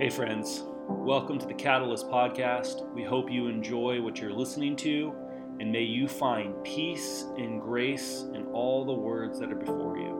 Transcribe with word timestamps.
Hey, 0.00 0.10
friends. 0.10 0.62
Welcome 0.86 1.40
to 1.40 1.46
the 1.46 1.54
Catalyst 1.54 2.08
Podcast. 2.08 2.88
We 2.94 3.02
hope 3.02 3.32
you 3.32 3.48
enjoy 3.48 4.00
what 4.00 4.20
you're 4.20 4.32
listening 4.32 4.76
to, 4.76 5.12
and 5.58 5.72
may 5.72 5.82
you 5.82 6.06
find 6.06 6.54
peace 6.62 7.24
and 7.36 7.60
grace 7.60 8.24
in 8.32 8.46
all 8.52 8.84
the 8.84 8.92
words 8.92 9.40
that 9.40 9.50
are 9.50 9.56
before 9.56 9.98
you. 9.98 10.14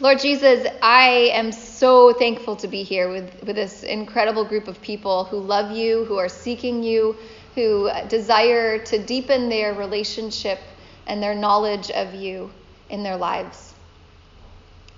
Lord 0.00 0.20
Jesus, 0.20 0.66
I 0.82 1.30
am 1.32 1.50
so 1.50 2.12
thankful 2.12 2.56
to 2.56 2.68
be 2.68 2.82
here 2.82 3.08
with, 3.08 3.42
with 3.42 3.56
this 3.56 3.84
incredible 3.84 4.44
group 4.44 4.68
of 4.68 4.78
people 4.82 5.24
who 5.24 5.38
love 5.38 5.74
you, 5.74 6.04
who 6.04 6.18
are 6.18 6.28
seeking 6.28 6.82
you, 6.82 7.16
who 7.54 7.88
desire 8.10 8.78
to 8.84 8.98
deepen 9.02 9.48
their 9.48 9.72
relationship 9.72 10.58
and 11.06 11.22
their 11.22 11.34
knowledge 11.34 11.90
of 11.90 12.14
you 12.14 12.50
in 12.90 13.02
their 13.02 13.16
lives. 13.16 13.74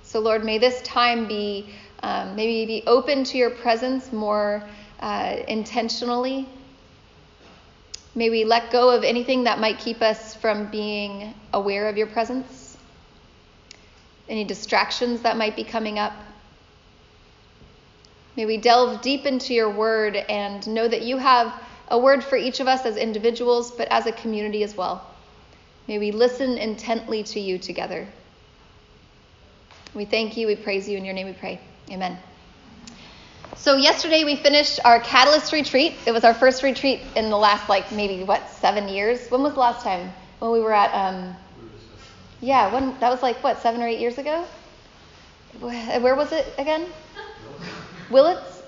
So, 0.02 0.20
Lord, 0.20 0.44
may 0.44 0.58
this 0.58 0.80
time 0.82 1.26
be 1.26 1.68
um, 2.02 2.36
maybe 2.36 2.64
be 2.66 2.86
open 2.86 3.24
to 3.24 3.38
your 3.38 3.50
presence 3.50 4.12
more 4.12 4.62
uh, 5.00 5.36
intentionally. 5.48 6.48
May 8.14 8.30
we 8.30 8.44
let 8.44 8.70
go 8.70 8.90
of 8.90 9.04
anything 9.04 9.44
that 9.44 9.58
might 9.58 9.78
keep 9.78 10.00
us 10.02 10.34
from 10.34 10.70
being 10.70 11.34
aware 11.52 11.88
of 11.88 11.96
your 11.96 12.06
presence, 12.06 12.76
any 14.28 14.44
distractions 14.44 15.22
that 15.22 15.36
might 15.36 15.56
be 15.56 15.64
coming 15.64 15.98
up. 15.98 16.12
May 18.36 18.46
we 18.46 18.56
delve 18.56 19.02
deep 19.02 19.26
into 19.26 19.52
your 19.52 19.70
word 19.70 20.16
and 20.16 20.66
know 20.68 20.86
that 20.86 21.02
you 21.02 21.18
have 21.18 21.52
a 21.88 21.98
word 21.98 22.22
for 22.22 22.36
each 22.36 22.60
of 22.60 22.68
us 22.68 22.86
as 22.86 22.96
individuals, 22.96 23.72
but 23.72 23.88
as 23.90 24.06
a 24.06 24.12
community 24.12 24.62
as 24.62 24.76
well. 24.76 25.04
May 25.88 25.98
we 25.98 26.10
listen 26.10 26.58
intently 26.58 27.22
to 27.22 27.40
you 27.40 27.56
together. 27.56 28.06
We 29.94 30.04
thank 30.04 30.36
you, 30.36 30.46
we 30.46 30.54
praise 30.54 30.86
you, 30.86 30.98
in 30.98 31.04
your 31.06 31.14
name 31.14 31.26
we 31.26 31.32
pray. 31.32 31.58
Amen. 31.90 32.18
So, 33.56 33.76
yesterday 33.76 34.22
we 34.22 34.36
finished 34.36 34.80
our 34.84 35.00
Catalyst 35.00 35.50
retreat. 35.50 35.94
It 36.06 36.12
was 36.12 36.24
our 36.24 36.34
first 36.34 36.62
retreat 36.62 37.00
in 37.16 37.30
the 37.30 37.38
last, 37.38 37.70
like, 37.70 37.90
maybe, 37.90 38.22
what, 38.22 38.50
seven 38.50 38.86
years? 38.86 39.30
When 39.30 39.42
was 39.42 39.54
the 39.54 39.60
last 39.60 39.82
time? 39.82 40.12
When 40.40 40.52
we 40.52 40.60
were 40.60 40.74
at, 40.74 40.92
um, 40.92 41.34
yeah, 42.42 42.70
when, 42.70 43.00
that 43.00 43.08
was 43.08 43.22
like, 43.22 43.42
what, 43.42 43.62
seven 43.62 43.80
or 43.80 43.88
eight 43.88 43.98
years 43.98 44.18
ago? 44.18 44.44
Where 45.58 46.14
was 46.14 46.32
it 46.32 46.52
again? 46.58 46.86
Willits? 48.10 48.62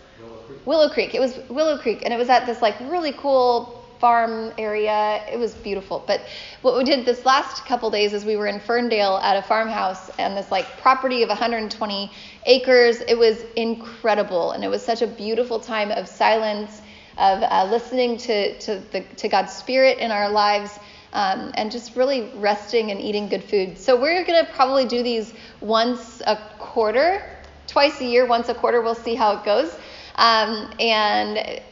Willow 0.65 0.89
Creek. 0.89 1.15
It 1.15 1.21
was 1.21 1.39
Willow 1.51 1.77
Creek, 1.77 2.01
and 2.03 2.15
it 2.15 2.17
was 2.17 2.31
at 2.31 2.47
this, 2.47 2.63
like, 2.63 2.81
really 2.81 3.13
cool 3.13 3.80
farm 4.01 4.53
area. 4.57 5.23
It 5.31 5.39
was 5.39 5.55
beautiful. 5.55 6.03
But 6.07 6.23
what 6.63 6.77
we 6.77 6.85
did 6.85 7.05
this 7.05 7.27
last 7.27 7.67
couple 7.67 7.91
days 7.91 8.15
is 8.15 8.25
we 8.25 8.37
were 8.37 8.47
in 8.47 8.59
Ferndale 8.59 9.19
at 9.19 9.37
a 9.37 9.43
farmhouse 9.43 10.09
and 10.19 10.37
this 10.37 10.51
like 10.51 10.67
property 10.81 11.23
of 11.23 11.29
120 11.29 12.11
acres. 12.47 13.03
It 13.07 13.17
was 13.17 13.43
incredible, 13.57 14.53
and 14.53 14.65
it 14.65 14.69
was 14.69 14.83
such 14.83 15.03
a 15.03 15.07
beautiful 15.07 15.61
time 15.61 15.91
of 15.91 16.09
silence, 16.09 16.81
of 17.19 17.43
uh, 17.43 17.69
listening 17.71 18.17
to 18.19 18.59
to 18.61 18.83
the 18.91 19.03
to 19.19 19.29
God's 19.29 19.53
Spirit 19.53 19.99
in 19.99 20.11
our 20.11 20.31
lives. 20.31 20.79
Um, 21.13 21.51
and 21.55 21.73
just 21.73 21.97
really 21.97 22.31
resting 22.37 22.93
and 22.93 23.01
eating 23.01 23.29
good 23.29 23.43
food. 23.43 23.77
So 23.77 24.01
we're 24.01 24.25
to 24.25 24.49
probably 24.53 24.87
do 24.87 25.03
these 25.03 25.35
once 25.61 26.23
a 26.25 26.37
quarter, 26.61 27.21
twice 27.67 28.01
a 28.01 28.05
year, 28.05 28.27
once 28.27 28.49
a 28.49 28.55
quarter. 28.55 28.81
We'll 28.81 28.95
see 28.95 29.17
how 29.17 29.37
it 29.37 29.45
goes. 29.45 29.77
Um, 30.21 30.71
and 30.79 31.63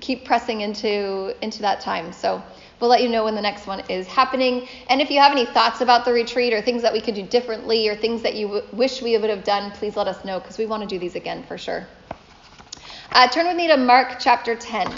keep 0.00 0.24
pressing 0.24 0.60
into 0.60 1.34
into 1.42 1.62
that 1.62 1.80
time. 1.80 2.12
So 2.12 2.42
we'll 2.80 2.90
let 2.90 3.02
you 3.02 3.08
know 3.08 3.24
when 3.24 3.36
the 3.36 3.40
next 3.40 3.66
one 3.68 3.80
is 3.88 4.08
happening. 4.08 4.68
And 4.88 5.00
if 5.00 5.08
you 5.08 5.20
have 5.20 5.30
any 5.30 5.46
thoughts 5.46 5.80
about 5.80 6.04
the 6.04 6.12
retreat 6.12 6.52
or 6.52 6.60
things 6.60 6.82
that 6.82 6.92
we 6.92 7.00
could 7.00 7.14
do 7.14 7.22
differently 7.22 7.88
or 7.88 7.94
things 7.94 8.22
that 8.22 8.34
you 8.34 8.48
w- 8.48 8.66
wish 8.72 9.00
we 9.00 9.16
would 9.16 9.30
have 9.30 9.44
done, 9.44 9.70
please 9.70 9.96
let 9.96 10.08
us 10.08 10.24
know 10.24 10.40
because 10.40 10.58
we 10.58 10.66
want 10.66 10.82
to 10.82 10.88
do 10.88 10.98
these 10.98 11.14
again 11.14 11.44
for 11.44 11.56
sure. 11.56 11.86
Uh, 13.12 13.28
turn 13.28 13.46
with 13.46 13.56
me 13.56 13.68
to 13.68 13.76
Mark 13.76 14.16
chapter 14.18 14.56
10. 14.56 14.92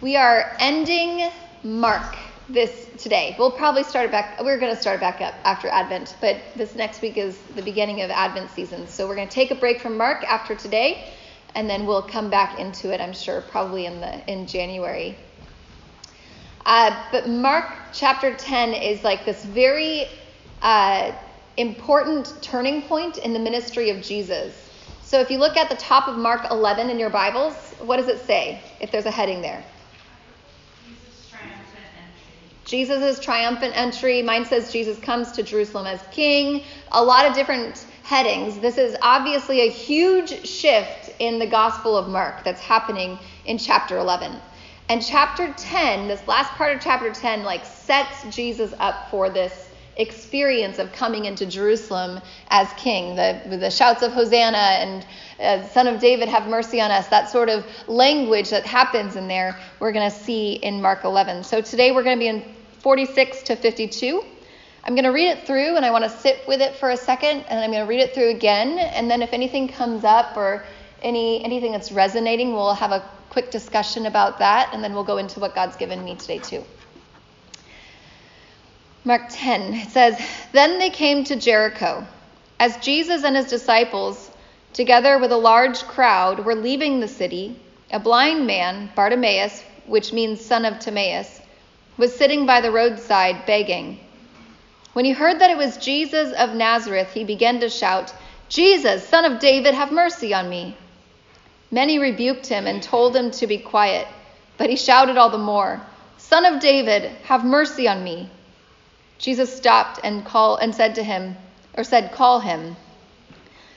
We 0.00 0.16
are 0.16 0.56
ending 0.58 1.30
Mark 1.62 2.16
this 2.48 2.89
today. 3.02 3.34
We'll 3.38 3.50
probably 3.50 3.82
start 3.82 4.06
it 4.06 4.12
back. 4.12 4.42
We're 4.42 4.58
going 4.58 4.74
to 4.74 4.80
start 4.80 4.96
it 4.96 5.00
back 5.00 5.20
up 5.20 5.34
after 5.44 5.68
Advent, 5.68 6.16
but 6.20 6.36
this 6.56 6.74
next 6.74 7.02
week 7.02 7.16
is 7.16 7.38
the 7.54 7.62
beginning 7.62 8.02
of 8.02 8.10
Advent 8.10 8.50
season. 8.50 8.86
So 8.86 9.08
we're 9.08 9.16
going 9.16 9.28
to 9.28 9.34
take 9.34 9.50
a 9.50 9.54
break 9.54 9.80
from 9.80 9.96
Mark 9.96 10.22
after 10.24 10.54
today 10.54 11.12
and 11.54 11.68
then 11.68 11.86
we'll 11.86 12.02
come 12.02 12.30
back 12.30 12.58
into 12.58 12.92
it, 12.92 13.00
I'm 13.00 13.12
sure, 13.12 13.40
probably 13.40 13.86
in 13.86 14.00
the 14.00 14.30
in 14.30 14.46
January. 14.46 15.16
Uh, 16.64 17.04
but 17.10 17.28
Mark 17.28 17.72
chapter 17.92 18.34
10 18.34 18.74
is 18.74 19.02
like 19.02 19.24
this 19.24 19.44
very 19.44 20.06
uh, 20.62 21.12
important 21.56 22.32
turning 22.42 22.82
point 22.82 23.18
in 23.18 23.32
the 23.32 23.38
ministry 23.38 23.90
of 23.90 24.02
Jesus. 24.02 24.54
So 25.02 25.20
if 25.20 25.30
you 25.30 25.38
look 25.38 25.56
at 25.56 25.68
the 25.68 25.76
top 25.76 26.06
of 26.06 26.16
Mark 26.16 26.48
11 26.50 26.90
in 26.90 26.98
your 26.98 27.10
Bibles, 27.10 27.54
what 27.80 27.96
does 27.96 28.08
it 28.08 28.24
say 28.26 28.60
if 28.80 28.92
there's 28.92 29.06
a 29.06 29.10
heading 29.10 29.42
there? 29.42 29.64
Jesus' 32.70 33.18
triumphant 33.18 33.76
entry. 33.76 34.22
Mine 34.22 34.44
says 34.44 34.72
Jesus 34.72 34.96
comes 35.00 35.32
to 35.32 35.42
Jerusalem 35.42 35.86
as 35.86 36.00
king. 36.12 36.62
A 36.92 37.02
lot 37.02 37.26
of 37.26 37.34
different 37.34 37.84
headings. 38.04 38.60
This 38.60 38.78
is 38.78 38.96
obviously 39.02 39.62
a 39.62 39.68
huge 39.68 40.46
shift 40.46 41.10
in 41.18 41.40
the 41.40 41.48
Gospel 41.48 41.96
of 41.96 42.08
Mark 42.08 42.44
that's 42.44 42.60
happening 42.60 43.18
in 43.44 43.58
chapter 43.58 43.98
11. 43.98 44.36
And 44.88 45.04
chapter 45.04 45.52
10, 45.56 46.06
this 46.06 46.24
last 46.28 46.52
part 46.52 46.76
of 46.76 46.80
chapter 46.80 47.12
10, 47.12 47.42
like 47.42 47.64
sets 47.64 48.24
Jesus 48.30 48.72
up 48.78 49.10
for 49.10 49.30
this 49.30 49.68
experience 49.96 50.78
of 50.78 50.92
coming 50.92 51.24
into 51.24 51.46
Jerusalem 51.46 52.20
as 52.50 52.68
king. 52.74 53.16
The, 53.16 53.56
the 53.56 53.70
shouts 53.70 54.02
of 54.02 54.12
Hosanna 54.12 54.56
and 54.56 55.06
uh, 55.40 55.66
Son 55.68 55.88
of 55.88 56.00
David, 56.00 56.28
have 56.28 56.46
mercy 56.46 56.80
on 56.80 56.92
us, 56.92 57.08
that 57.08 57.28
sort 57.28 57.48
of 57.48 57.64
language 57.88 58.50
that 58.50 58.64
happens 58.64 59.16
in 59.16 59.26
there, 59.26 59.58
we're 59.80 59.92
going 59.92 60.08
to 60.08 60.16
see 60.16 60.52
in 60.52 60.80
Mark 60.80 61.02
11. 61.02 61.42
So 61.42 61.60
today 61.60 61.90
we're 61.90 62.04
going 62.04 62.16
to 62.16 62.20
be 62.20 62.28
in 62.28 62.44
46 62.80 63.42
to 63.44 63.56
52. 63.56 64.24
I'm 64.82 64.94
going 64.94 65.04
to 65.04 65.10
read 65.10 65.28
it 65.28 65.46
through 65.46 65.76
and 65.76 65.84
I 65.84 65.90
want 65.90 66.04
to 66.04 66.10
sit 66.10 66.46
with 66.48 66.60
it 66.60 66.76
for 66.76 66.90
a 66.90 66.96
second 66.96 67.44
and 67.48 67.60
I'm 67.60 67.70
going 67.70 67.84
to 67.84 67.88
read 67.88 68.00
it 68.00 68.14
through 68.14 68.30
again. 68.30 68.78
And 68.78 69.10
then 69.10 69.22
if 69.22 69.32
anything 69.32 69.68
comes 69.68 70.04
up 70.04 70.36
or 70.36 70.64
any 71.02 71.44
anything 71.44 71.72
that's 71.72 71.92
resonating, 71.92 72.52
we'll 72.52 72.74
have 72.74 72.92
a 72.92 73.08
quick 73.30 73.50
discussion 73.50 74.06
about 74.06 74.38
that 74.38 74.70
and 74.72 74.82
then 74.82 74.94
we'll 74.94 75.04
go 75.04 75.18
into 75.18 75.40
what 75.40 75.54
God's 75.54 75.76
given 75.76 76.04
me 76.04 76.16
today 76.16 76.38
too. 76.38 76.64
Mark 79.04 79.22
10, 79.30 79.74
it 79.74 79.90
says, 79.90 80.20
Then 80.52 80.78
they 80.78 80.90
came 80.90 81.24
to 81.24 81.36
Jericho. 81.36 82.06
As 82.58 82.76
Jesus 82.78 83.24
and 83.24 83.34
his 83.34 83.46
disciples, 83.46 84.30
together 84.74 85.18
with 85.18 85.32
a 85.32 85.36
large 85.36 85.82
crowd, 85.84 86.44
were 86.44 86.54
leaving 86.54 87.00
the 87.00 87.08
city, 87.08 87.58
a 87.90 87.98
blind 87.98 88.46
man, 88.46 88.90
Bartimaeus, 88.94 89.62
which 89.86 90.12
means 90.12 90.44
son 90.44 90.66
of 90.66 90.78
Timaeus, 90.78 91.39
was 92.00 92.16
sitting 92.16 92.46
by 92.46 92.62
the 92.62 92.72
roadside 92.72 93.44
begging. 93.44 94.00
When 94.94 95.04
he 95.04 95.10
heard 95.10 95.38
that 95.38 95.50
it 95.50 95.58
was 95.58 95.76
Jesus 95.76 96.32
of 96.32 96.54
Nazareth, 96.54 97.12
he 97.12 97.24
began 97.24 97.60
to 97.60 97.68
shout, 97.68 98.14
Jesus, 98.48 99.06
son 99.06 99.26
of 99.26 99.38
David, 99.38 99.74
have 99.74 99.92
mercy 99.92 100.32
on 100.32 100.48
me. 100.48 100.78
Many 101.70 101.98
rebuked 101.98 102.46
him 102.46 102.66
and 102.66 102.82
told 102.82 103.14
him 103.14 103.30
to 103.32 103.46
be 103.46 103.58
quiet, 103.58 104.08
but 104.56 104.70
he 104.70 104.76
shouted 104.76 105.18
all 105.18 105.28
the 105.28 105.36
more, 105.36 105.82
Son 106.16 106.46
of 106.46 106.58
David, 106.58 107.04
have 107.24 107.44
mercy 107.44 107.86
on 107.86 108.02
me. 108.02 108.30
Jesus 109.18 109.54
stopped 109.54 110.00
and 110.02 110.24
called 110.24 110.60
and 110.62 110.74
said 110.74 110.94
to 110.94 111.02
him, 111.02 111.36
or 111.76 111.84
said, 111.84 112.12
Call 112.12 112.40
him. 112.40 112.76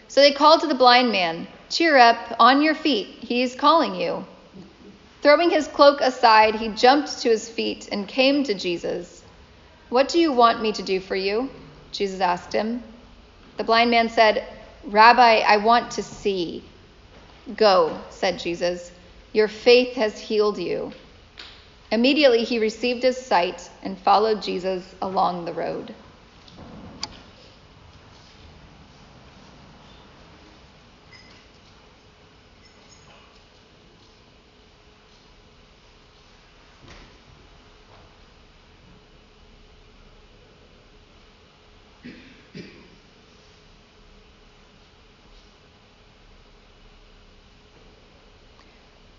So 0.07 0.21
they 0.21 0.31
called 0.31 0.61
to 0.61 0.67
the 0.67 0.75
blind 0.75 1.11
man, 1.11 1.45
Cheer 1.69 1.97
up, 1.97 2.37
on 2.39 2.61
your 2.61 2.75
feet, 2.75 3.07
he 3.19 3.43
is 3.43 3.53
calling 3.53 3.95
you. 3.95 4.25
Throwing 5.23 5.51
his 5.51 5.69
cloak 5.69 6.01
aside, 6.01 6.55
he 6.55 6.67
jumped 6.67 7.21
to 7.21 7.29
his 7.29 7.47
feet 7.47 7.87
and 7.89 8.05
came 8.05 8.43
to 8.43 8.53
Jesus. 8.53 9.23
What 9.87 10.09
do 10.09 10.19
you 10.19 10.33
want 10.33 10.61
me 10.61 10.73
to 10.73 10.83
do 10.83 10.99
for 10.99 11.15
you? 11.15 11.49
Jesus 11.93 12.19
asked 12.19 12.51
him. 12.51 12.83
The 13.55 13.63
blind 13.63 13.89
man 13.89 14.09
said, 14.09 14.45
Rabbi, 14.83 15.39
I 15.39 15.57
want 15.57 15.91
to 15.91 16.03
see. 16.03 16.69
Go, 17.55 18.01
said 18.09 18.37
Jesus. 18.37 18.91
Your 19.31 19.47
faith 19.47 19.95
has 19.95 20.19
healed 20.19 20.57
you. 20.57 20.91
Immediately 21.89 22.43
he 22.43 22.59
received 22.59 23.03
his 23.03 23.15
sight 23.17 23.69
and 23.81 23.97
followed 23.97 24.41
Jesus 24.41 24.83
along 25.01 25.45
the 25.45 25.53
road. 25.53 25.95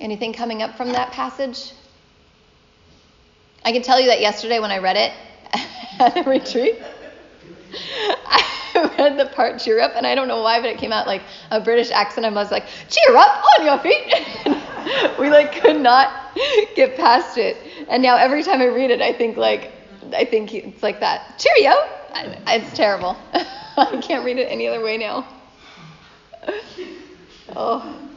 Anything 0.00 0.32
coming 0.32 0.62
up 0.62 0.76
from 0.76 0.92
that 0.92 1.12
passage? 1.12 1.72
I 3.64 3.72
can 3.72 3.82
tell 3.82 4.00
you 4.00 4.06
that 4.06 4.22
yesterday 4.22 4.58
when 4.58 4.70
I 4.70 4.78
read 4.78 4.96
it 4.96 5.12
at 6.00 6.16
a 6.16 6.28
retreat, 6.28 6.80
I 7.74 8.94
read 8.98 9.18
the 9.18 9.26
part 9.26 9.60
cheer 9.60 9.78
up, 9.80 9.92
and 9.96 10.06
I 10.06 10.14
don't 10.14 10.26
know 10.26 10.42
why, 10.42 10.58
but 10.60 10.70
it 10.70 10.78
came 10.78 10.92
out 10.92 11.06
like 11.06 11.20
a 11.50 11.60
British 11.60 11.90
accent. 11.90 12.24
I 12.24 12.30
was 12.30 12.50
like, 12.50 12.64
cheer 12.88 13.14
up 13.14 13.44
on 13.58 13.66
your 13.66 13.78
feet. 13.80 15.18
we 15.18 15.28
like 15.28 15.60
could 15.60 15.80
not 15.80 16.34
get 16.74 16.96
past 16.96 17.36
it. 17.36 17.58
And 17.88 18.02
now 18.02 18.16
every 18.16 18.42
time 18.42 18.62
I 18.62 18.66
read 18.66 18.90
it, 18.90 19.02
I 19.02 19.12
think 19.12 19.36
like, 19.36 19.70
I 20.14 20.24
think 20.24 20.54
it's 20.54 20.82
like 20.82 21.00
that. 21.00 21.38
Cheerio. 21.38 21.74
It's 22.48 22.74
terrible. 22.74 23.16
I 23.76 24.00
can't 24.02 24.24
read 24.24 24.38
it 24.38 24.46
any 24.46 24.66
other 24.66 24.82
way 24.82 24.96
now. 24.96 25.26
Oh. 27.54 28.09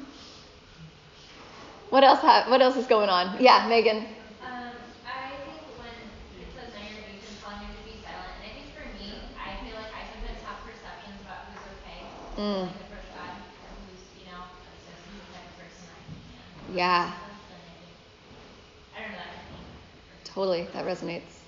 What 1.93 2.03
else? 2.03 2.21
Ha- 2.21 2.45
what 2.49 2.59
else 2.59 2.75
is 2.75 2.87
going 2.87 3.07
on? 3.07 3.37
Yeah, 3.39 3.67
Megan. 3.69 3.97
Um, 4.41 4.73
I 5.05 5.29
think 5.45 5.61
when 5.77 5.93
it 6.41 6.49
says 6.57 6.73
now 6.73 6.81
you're 6.89 7.05
you 7.05 7.21
can 7.21 7.37
telling 7.37 7.61
him 7.61 7.69
to 7.69 7.83
be 7.85 8.01
silent, 8.01 8.33
I 8.41 8.49
think 8.49 8.73
for 8.73 8.89
me, 8.97 9.21
I 9.37 9.53
feel 9.61 9.77
like 9.77 9.93
I 9.93 10.01
sometimes 10.09 10.41
have 10.41 10.57
perceptions 10.65 11.21
about 11.21 11.53
who's 11.53 11.61
okay, 11.77 12.01
Mm. 12.33 12.65
like 12.65 12.81
approach 12.81 13.13
God, 13.13 13.33
or 13.37 13.77
who's 13.85 14.01
you 14.17 14.25
know, 14.25 14.41
like 14.41 14.81
this 14.89 15.05
is 15.05 15.21
the 15.21 15.37
type 15.37 15.45
of 15.45 15.55
person 15.61 15.85
I 15.85 16.01
am. 16.01 16.73
Yeah. 16.73 17.05
And 17.05 17.13
I 17.13 17.61
think, 17.77 17.93
I 18.89 18.97
don't 19.05 19.13
know 19.13 19.21
that 19.21 19.37
for 19.37 19.53
me. 19.53 19.61
Totally, 20.25 20.63
that 20.73 20.89
resonates. 20.89 21.45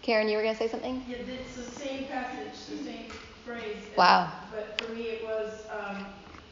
Karen, 0.00 0.24
you 0.32 0.40
were 0.40 0.42
gonna 0.42 0.56
say 0.56 0.72
something? 0.72 1.04
Yeah, 1.04 1.20
it's 1.20 1.52
the 1.52 1.68
same 1.68 2.08
passage, 2.08 2.56
the 2.72 2.80
same 2.80 3.12
phrase. 3.44 3.76
and- 3.92 3.96
Wow. 4.00 4.32
But 4.48 4.80
for 4.80 4.88
me, 4.96 5.20
it 5.20 5.22
was, 5.28 5.68
um, 5.68 6.06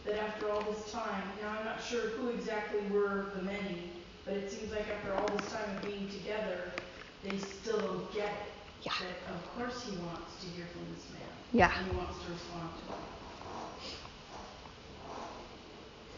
that 0.08 0.18
after 0.24 0.50
all 0.50 0.62
this 0.62 0.90
time, 0.90 1.22
now 1.42 1.54
I'm 1.58 1.64
not 1.64 1.82
sure 1.84 2.08
who 2.16 2.28
exactly 2.30 2.80
were 2.90 3.30
the 3.36 3.42
many, 3.42 3.92
but 4.24 4.34
it 4.34 4.50
seems 4.50 4.72
like 4.72 4.86
after 4.88 5.12
all 5.14 5.28
this 5.36 5.52
time 5.52 5.76
of 5.76 5.82
being 5.82 6.08
together, 6.08 6.72
they 7.22 7.36
still 7.36 7.78
don't 7.78 8.12
get 8.12 8.32
it. 8.32 8.52
Yeah. 8.82 8.92
That 9.00 9.34
of 9.34 9.42
course 9.54 9.84
he 9.84 9.96
wants 9.98 10.40
to 10.40 10.46
hear 10.56 10.64
from 10.72 10.86
this 10.94 11.04
man. 11.12 11.28
Yeah. 11.52 11.72
And 11.78 11.90
he 11.90 11.96
wants 11.96 12.16
to 12.24 12.32
respond 12.32 12.70
to 12.78 12.92
him. 12.92 13.02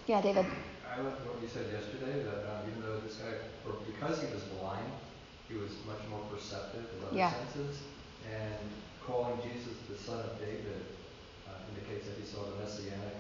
Yeah, 0.06 0.22
David. 0.22 0.46
I 0.86 1.00
like 1.02 1.18
what 1.26 1.42
you 1.42 1.48
said 1.48 1.66
yesterday, 1.72 2.22
that 2.22 2.46
um, 2.46 2.66
even 2.70 2.82
though 2.82 2.98
this 3.00 3.16
guy, 3.16 3.30
or 3.66 3.78
because 3.86 4.20
he 4.22 4.26
was 4.34 4.42
blind, 4.58 4.90
he 5.48 5.54
was 5.54 5.70
much 5.86 6.02
more 6.10 6.22
perceptive 6.30 6.86
with 6.94 7.08
other 7.10 7.16
Yeah. 7.16 7.32
senses. 7.32 7.78
And 8.30 8.70
calling 9.06 9.38
Jesus 9.42 9.74
the 9.88 9.96
son 9.98 10.18
of 10.20 10.38
David 10.38 10.82
uh, 11.48 11.58
indicates 11.74 12.06
that 12.06 12.18
he 12.18 12.26
saw 12.26 12.44
the 12.44 12.62
messianic 12.62 13.18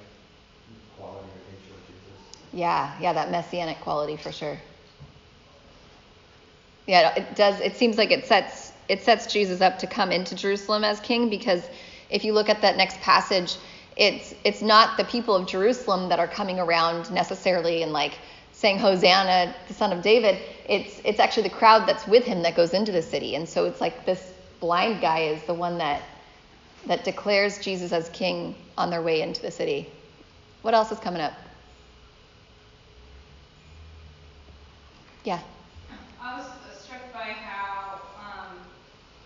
quality 0.96 1.28
or 1.28 1.52
nature 1.52 1.74
of 1.74 1.86
Jesus. 1.86 2.52
Yeah, 2.52 2.96
yeah, 3.00 3.12
that 3.12 3.30
messianic 3.30 3.80
quality 3.80 4.16
for 4.16 4.32
sure. 4.32 4.58
Yeah, 6.86 7.14
it 7.14 7.36
does. 7.36 7.60
It 7.60 7.76
seems 7.76 7.98
like 7.98 8.10
it 8.10 8.26
sets 8.26 8.72
it 8.88 9.02
sets 9.04 9.26
Jesus 9.26 9.60
up 9.60 9.78
to 9.78 9.86
come 9.86 10.10
into 10.10 10.34
Jerusalem 10.34 10.82
as 10.82 10.98
king 10.98 11.30
because 11.30 11.62
if 12.10 12.24
you 12.24 12.32
look 12.32 12.48
at 12.48 12.62
that 12.62 12.76
next 12.76 13.00
passage, 13.00 13.56
it's 13.96 14.34
it's 14.44 14.62
not 14.62 14.96
the 14.96 15.04
people 15.04 15.36
of 15.36 15.46
Jerusalem 15.46 16.08
that 16.08 16.18
are 16.18 16.26
coming 16.26 16.58
around 16.58 17.10
necessarily 17.12 17.82
and 17.84 17.92
like 17.92 18.18
saying 18.52 18.78
Hosanna, 18.78 19.54
the 19.68 19.74
son 19.74 19.92
of 19.92 20.02
David. 20.02 20.42
It's 20.68 21.00
it's 21.04 21.20
actually 21.20 21.44
the 21.44 21.54
crowd 21.54 21.86
that's 21.88 22.06
with 22.06 22.24
him 22.24 22.42
that 22.42 22.56
goes 22.56 22.74
into 22.74 22.92
the 22.92 23.02
city, 23.02 23.36
and 23.36 23.48
so 23.48 23.66
it's 23.66 23.80
like 23.80 24.04
this 24.04 24.32
blind 24.58 25.00
guy 25.00 25.20
is 25.20 25.42
the 25.44 25.54
one 25.54 25.78
that 25.78 26.02
that 26.86 27.04
declares 27.04 27.58
Jesus 27.58 27.92
as 27.92 28.08
king 28.08 28.54
on 28.76 28.90
their 28.90 29.02
way 29.02 29.20
into 29.22 29.40
the 29.40 29.50
city. 29.50 29.88
What 30.62 30.74
else 30.74 30.92
is 30.92 30.98
coming 30.98 31.20
up? 31.22 31.32
Yeah. 35.24 35.40
I 36.18 36.32
was 36.32 36.44
struck 36.72 37.10
by 37.12 37.32
how, 37.32 38.00
um, 38.14 38.64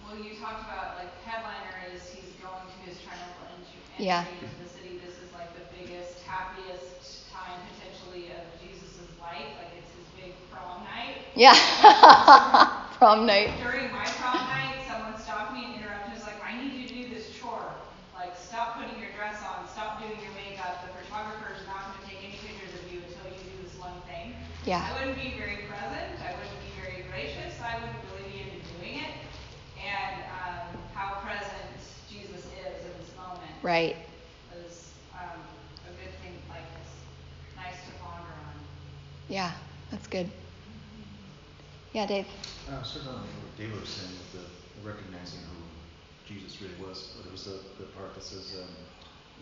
well, 0.01 0.15
you 0.15 0.31
talked 0.31 0.61
about 0.61 0.95
like 0.95 1.09
headliner 1.25 1.75
is 1.93 2.09
he's 2.09 2.31
going 2.41 2.67
to 2.69 2.77
his 2.79 2.97
triumphal 2.99 3.47
entry, 3.51 3.81
entry 3.97 4.07
Yeah. 4.07 4.25
into 4.41 4.55
the 4.57 4.65
city. 4.65 4.95
This 4.95 5.17
is 5.19 5.31
like 5.33 5.53
the 5.53 5.61
biggest, 5.77 6.19
happiest 6.25 7.29
time 7.31 7.59
potentially 7.63 8.29
of 8.31 8.43
Jesus' 8.61 8.99
life. 9.19 9.47
Like 9.57 9.69
it's 9.73 9.91
his 9.91 10.07
big 10.15 10.33
prom 10.51 10.83
night. 10.83 11.17
Yeah. 11.35 11.55
Prom 12.99 13.27
night. 13.27 13.51
During 13.57 13.91
my 13.91 14.09
prom 14.17 14.47
night, 14.47 14.77
someone 14.87 15.15
stopped 15.17 15.51
me 15.51 15.65
and 15.65 15.73
interrupted. 15.73 16.13
Was 16.13 16.23
like, 16.23 16.37
I 16.41 16.53
need 16.53 16.73
you 16.73 16.83
to 16.83 16.89
do 16.89 17.05
this 17.05 17.29
chore. 17.29 17.75
Like, 18.13 18.35
stop 18.37 18.73
putting 18.73 18.97
your 18.97 19.09
dress 19.09 19.43
on. 19.43 19.65
Stop 19.67 19.99
doing 19.99 20.19
your 20.21 20.31
makeup. 20.31 20.81
The 20.81 20.87
photographer's 20.87 21.59
not 21.65 21.83
going 21.83 21.95
to 21.99 22.01
take 22.07 22.23
any 22.23 22.37
pictures 22.37 22.73
of 22.73 22.83
you 22.85 23.01
until 23.01 23.27
you 23.27 23.39
do 23.43 23.57
this 23.57 23.75
one 23.75 24.01
thing. 24.07 24.35
Yeah. 24.65 24.81
I 24.89 24.99
wouldn't 24.99 25.21
be 25.21 25.35
very 25.39 25.69
present. 25.69 26.17
I 26.25 26.33
wouldn't 26.33 26.61
be 26.65 26.73
very 26.81 27.05
gracious. 27.11 27.61
I 27.61 27.75
wouldn't 27.81 27.99
really 28.17 28.33
be 28.33 28.41
into 28.49 28.65
doing 28.81 28.97
it. 29.05 29.13
And 29.77 30.25
um, 30.41 30.81
how 30.95 31.21
present 31.21 31.77
Jesus 32.09 32.47
is 32.49 32.81
in 32.85 32.93
this 32.97 33.13
moment 33.17 33.53
Right. 33.63 33.97
is 34.65 34.93
um, 35.13 35.37
a 35.85 35.93
good 36.01 36.13
thing. 36.25 36.33
Like, 36.49 36.65
it's 36.81 36.97
nice 37.57 37.77
to 37.85 37.93
ponder 38.01 38.25
on. 38.25 38.57
Yeah, 39.29 39.53
that's 39.91 40.07
good. 40.07 40.31
Yeah, 41.93 42.07
Dave. 42.07 42.27
Uh, 42.69 42.83
certainly 42.83 43.21
what 43.21 43.57
David 43.59 43.79
was 43.81 43.89
saying 43.91 44.11
with 44.17 44.33
the 44.41 44.47
recognizing 44.89 45.41
who 45.45 45.61
Jesus 46.25 46.57
really 46.63 46.75
was, 46.81 47.13
but 47.21 47.27
it 47.29 47.33
was 47.33 47.45
the, 47.45 47.61
the 47.79 47.85
part 47.93 48.15
that 48.15 48.25
says, 48.25 48.57
um, 48.65 48.73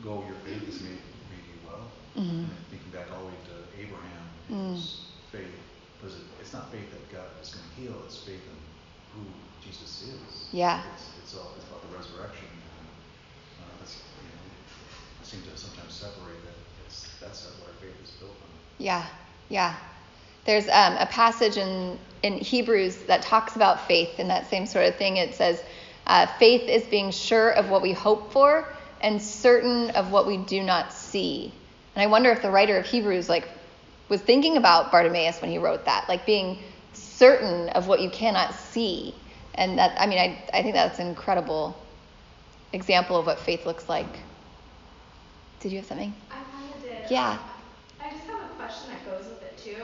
go, 0.02 0.24
your 0.26 0.36
faith 0.44 0.66
has 0.66 0.82
made, 0.82 0.98
made 1.30 1.46
you 1.46 1.58
well. 1.64 1.86
Mhm. 2.18 2.28
And 2.28 2.50
then 2.50 2.64
thinking 2.70 2.90
back 2.90 3.06
all 3.14 3.20
the 3.22 3.26
way 3.30 3.38
to 3.54 3.56
Abraham, 3.80 4.26
Mm. 4.50 4.76
Faith, 5.32 5.48
it, 6.04 6.12
it's 6.40 6.52
not 6.52 6.70
faith 6.70 6.90
that 6.92 7.12
God 7.12 7.26
is 7.40 7.54
going 7.54 7.64
to 7.64 7.80
heal, 7.80 8.02
it's 8.04 8.18
faith 8.18 8.44
in 8.44 8.58
who 9.16 9.26
Jesus 9.64 10.02
is. 10.02 10.48
Yeah. 10.52 10.82
It's, 10.94 11.08
it's 11.22 11.34
all, 11.34 11.52
it's 11.56 11.66
about 11.66 11.80
the 11.90 11.96
resurrection. 11.96 12.46
And, 12.46 12.86
uh, 13.64 13.72
that's, 13.80 13.96
you 13.96 14.28
know, 14.28 14.44
we 15.20 15.26
seem 15.26 15.40
to 15.42 15.56
sometimes 15.56 15.94
separate 15.94 16.44
that. 16.44 16.58
It's, 16.86 17.08
that's 17.20 17.46
what 17.58 17.68
our 17.68 17.80
faith 17.80 17.96
is 18.04 18.10
built 18.20 18.32
on. 18.32 18.50
Yeah, 18.78 19.06
yeah. 19.48 19.74
There's 20.44 20.68
um, 20.68 20.96
a 20.98 21.06
passage 21.06 21.56
in, 21.56 21.98
in 22.22 22.34
Hebrews 22.34 22.96
that 23.04 23.22
talks 23.22 23.56
about 23.56 23.86
faith 23.86 24.18
and 24.18 24.28
that 24.30 24.50
same 24.50 24.66
sort 24.66 24.86
of 24.86 24.96
thing. 24.96 25.16
It 25.16 25.34
says, 25.34 25.62
uh, 26.06 26.26
faith 26.38 26.68
is 26.68 26.84
being 26.84 27.10
sure 27.10 27.50
of 27.50 27.70
what 27.70 27.80
we 27.80 27.92
hope 27.92 28.32
for 28.32 28.68
and 29.00 29.22
certain 29.22 29.90
of 29.90 30.10
what 30.10 30.26
we 30.26 30.36
do 30.36 30.62
not 30.62 30.92
see. 30.92 31.52
And 31.94 32.02
I 32.02 32.06
wonder 32.06 32.30
if 32.30 32.42
the 32.42 32.50
writer 32.50 32.76
of 32.76 32.86
Hebrews 32.86 33.28
like 33.28 33.48
was 34.12 34.20
thinking 34.20 34.58
about 34.58 34.92
Bartimaeus 34.92 35.40
when 35.40 35.50
he 35.50 35.56
wrote 35.56 35.86
that, 35.86 36.04
like 36.06 36.26
being 36.26 36.58
certain 36.92 37.70
of 37.70 37.88
what 37.88 38.02
you 38.02 38.10
cannot 38.10 38.52
see. 38.52 39.14
And 39.54 39.78
that, 39.78 39.98
I 39.98 40.06
mean, 40.06 40.18
I, 40.18 40.38
I 40.52 40.62
think 40.62 40.74
that's 40.74 40.98
an 40.98 41.06
incredible 41.06 41.74
example 42.74 43.16
of 43.16 43.24
what 43.24 43.40
faith 43.40 43.64
looks 43.64 43.88
like. 43.88 44.18
Did 45.60 45.72
you 45.72 45.78
have 45.78 45.86
something? 45.86 46.12
I 46.30 46.34
kind 46.34 46.74
of 46.76 46.82
did. 46.82 47.10
Yeah. 47.10 47.38
I 48.04 48.10
just 48.10 48.24
have 48.24 48.50
a 48.50 48.54
question 48.56 48.90
that 48.90 49.02
goes 49.10 49.24
with 49.30 49.42
it 49.42 49.56
too. 49.56 49.82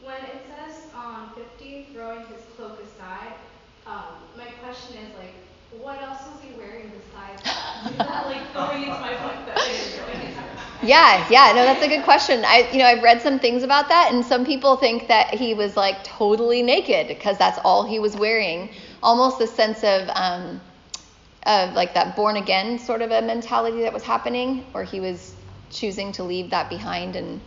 When 0.00 0.22
it 0.22 0.46
says 0.46 0.84
on 0.94 1.30
50, 1.34 1.88
throwing 1.92 2.20
his 2.20 2.42
cloak 2.56 2.78
aside, 2.80 3.34
um, 3.84 4.14
my 4.36 4.46
question 4.62 4.98
is 4.98 5.10
like, 5.18 5.34
what 5.82 6.00
else 6.02 6.20
was 6.30 6.40
he 6.40 6.56
wearing 6.56 6.92
besides 6.94 7.42
that? 7.42 7.90
Is 7.90 7.96
that 7.98 8.26
like 8.26 8.54
going 8.54 8.82
into 8.84 9.00
my 9.00 9.14
point 9.14 9.44
that 9.46 9.58
I 9.58 9.66
didn't 9.66 10.06
really 10.06 10.26
answer? 10.26 10.75
Yeah, 10.86 11.26
yeah, 11.30 11.52
no, 11.54 11.64
that's 11.64 11.82
a 11.82 11.88
good 11.88 12.04
question. 12.04 12.44
I, 12.44 12.68
you 12.72 12.78
know, 12.78 12.84
I've 12.86 13.02
read 13.02 13.20
some 13.22 13.38
things 13.38 13.62
about 13.62 13.88
that, 13.88 14.12
and 14.12 14.24
some 14.24 14.44
people 14.44 14.76
think 14.76 15.08
that 15.08 15.34
he 15.34 15.54
was 15.54 15.76
like 15.76 16.04
totally 16.04 16.62
naked 16.62 17.08
because 17.08 17.38
that's 17.38 17.58
all 17.64 17.84
he 17.84 17.98
was 17.98 18.16
wearing. 18.16 18.70
Almost 19.02 19.40
a 19.40 19.46
sense 19.46 19.82
of, 19.84 20.08
um, 20.14 20.60
of 21.44 21.74
like 21.74 21.94
that 21.94 22.16
born 22.16 22.36
again 22.36 22.78
sort 22.78 23.02
of 23.02 23.10
a 23.10 23.22
mentality 23.22 23.82
that 23.82 23.92
was 23.92 24.02
happening, 24.02 24.64
or 24.74 24.84
he 24.84 25.00
was 25.00 25.34
choosing 25.70 26.12
to 26.12 26.22
leave 26.24 26.50
that 26.50 26.68
behind. 26.68 27.16
And 27.16 27.40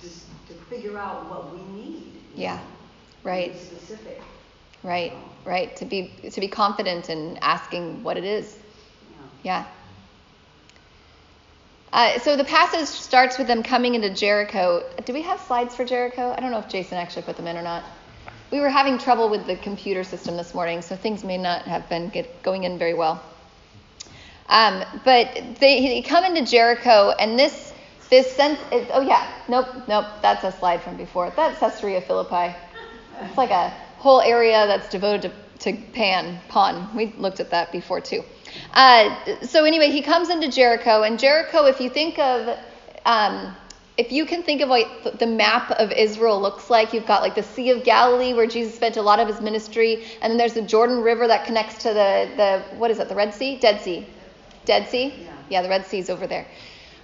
to, 0.00 0.08
to 0.48 0.60
figure 0.68 0.98
out 0.98 1.30
what 1.30 1.54
we 1.54 1.62
need. 1.80 2.12
Yeah, 2.34 2.56
know, 2.56 2.62
right. 3.24 3.56
Specific. 3.56 4.20
right, 4.82 5.12
right. 5.44 5.74
To 5.76 5.84
be 5.84 6.12
to 6.30 6.40
be 6.40 6.48
confident 6.48 7.08
in 7.08 7.38
asking 7.40 8.02
what 8.02 8.16
it 8.16 8.24
is. 8.24 8.58
Yeah. 9.42 9.64
Yeah. 9.64 9.66
Uh, 11.92 12.18
so 12.18 12.36
the 12.36 12.44
passage 12.44 12.88
starts 12.88 13.38
with 13.38 13.46
them 13.46 13.62
coming 13.62 13.94
into 13.94 14.10
Jericho. 14.10 14.84
Do 15.06 15.14
we 15.14 15.22
have 15.22 15.40
slides 15.40 15.74
for 15.74 15.84
Jericho? 15.84 16.34
I 16.36 16.40
don't 16.40 16.50
know 16.50 16.58
if 16.58 16.68
Jason 16.68 16.98
actually 16.98 17.22
put 17.22 17.36
them 17.36 17.46
in 17.46 17.56
or 17.56 17.62
not. 17.62 17.84
We 18.50 18.60
were 18.60 18.68
having 18.68 18.98
trouble 18.98 19.30
with 19.30 19.46
the 19.46 19.56
computer 19.56 20.04
system 20.04 20.36
this 20.36 20.52
morning, 20.52 20.82
so 20.82 20.94
things 20.94 21.24
may 21.24 21.38
not 21.38 21.62
have 21.62 21.88
been 21.88 22.10
get, 22.10 22.42
going 22.42 22.64
in 22.64 22.78
very 22.78 22.94
well. 22.94 23.22
Um, 24.48 24.84
but 25.04 25.34
they, 25.60 25.80
they 25.88 26.02
come 26.02 26.24
into 26.24 26.44
Jericho, 26.48 27.10
and 27.18 27.38
this 27.38 27.72
this 28.08 28.30
sense 28.36 28.60
is 28.70 28.86
oh 28.92 29.00
yeah 29.00 29.28
nope 29.48 29.66
nope 29.88 30.06
that's 30.22 30.44
a 30.44 30.52
slide 30.52 30.80
from 30.80 30.96
before 30.96 31.32
that's 31.34 31.58
Caesarea 31.58 32.00
Philippi. 32.00 32.54
It's 33.22 33.36
like 33.36 33.50
a 33.50 33.70
whole 33.98 34.20
area 34.20 34.66
that's 34.66 34.88
devoted 34.88 35.32
to, 35.58 35.72
to 35.72 35.82
Pan 35.92 36.38
Pawn. 36.48 36.94
We 36.94 37.12
looked 37.16 37.40
at 37.40 37.50
that 37.50 37.72
before 37.72 38.00
too. 38.00 38.22
Uh, 38.72 39.42
so 39.42 39.64
anyway, 39.64 39.90
he 39.90 40.02
comes 40.02 40.28
into 40.28 40.48
Jericho, 40.50 41.02
and 41.02 41.18
Jericho, 41.18 41.64
if 41.64 41.80
you 41.80 41.90
think 41.90 42.18
of 42.18 42.56
um, 43.04 43.56
if 43.96 44.12
you 44.12 44.26
can 44.26 44.42
think 44.42 44.60
of 44.60 44.68
what 44.68 45.18
the 45.18 45.26
map 45.26 45.70
of 45.72 45.90
Israel 45.90 46.40
looks 46.40 46.68
like, 46.68 46.92
you've 46.92 47.06
got 47.06 47.22
like 47.22 47.34
the 47.34 47.42
Sea 47.42 47.70
of 47.70 47.82
Galilee 47.82 48.34
where 48.34 48.46
Jesus 48.46 48.74
spent 48.74 48.98
a 48.98 49.02
lot 49.02 49.18
of 49.18 49.26
his 49.26 49.40
ministry, 49.40 50.04
and 50.20 50.30
then 50.30 50.36
there's 50.36 50.52
the 50.54 50.62
Jordan 50.62 51.02
River 51.02 51.26
that 51.26 51.46
connects 51.46 51.82
to 51.82 51.88
the 51.88 52.30
the 52.36 52.76
what 52.76 52.90
is 52.90 52.98
it, 52.98 53.08
the 53.08 53.14
Red 53.14 53.32
Sea, 53.32 53.58
Dead 53.58 53.80
Sea, 53.80 54.06
Dead 54.66 54.88
Sea. 54.88 55.14
Yeah. 55.22 55.32
Yeah, 55.48 55.62
the 55.62 55.68
Red 55.68 55.86
Sea's 55.86 56.10
over 56.10 56.26
there. 56.26 56.46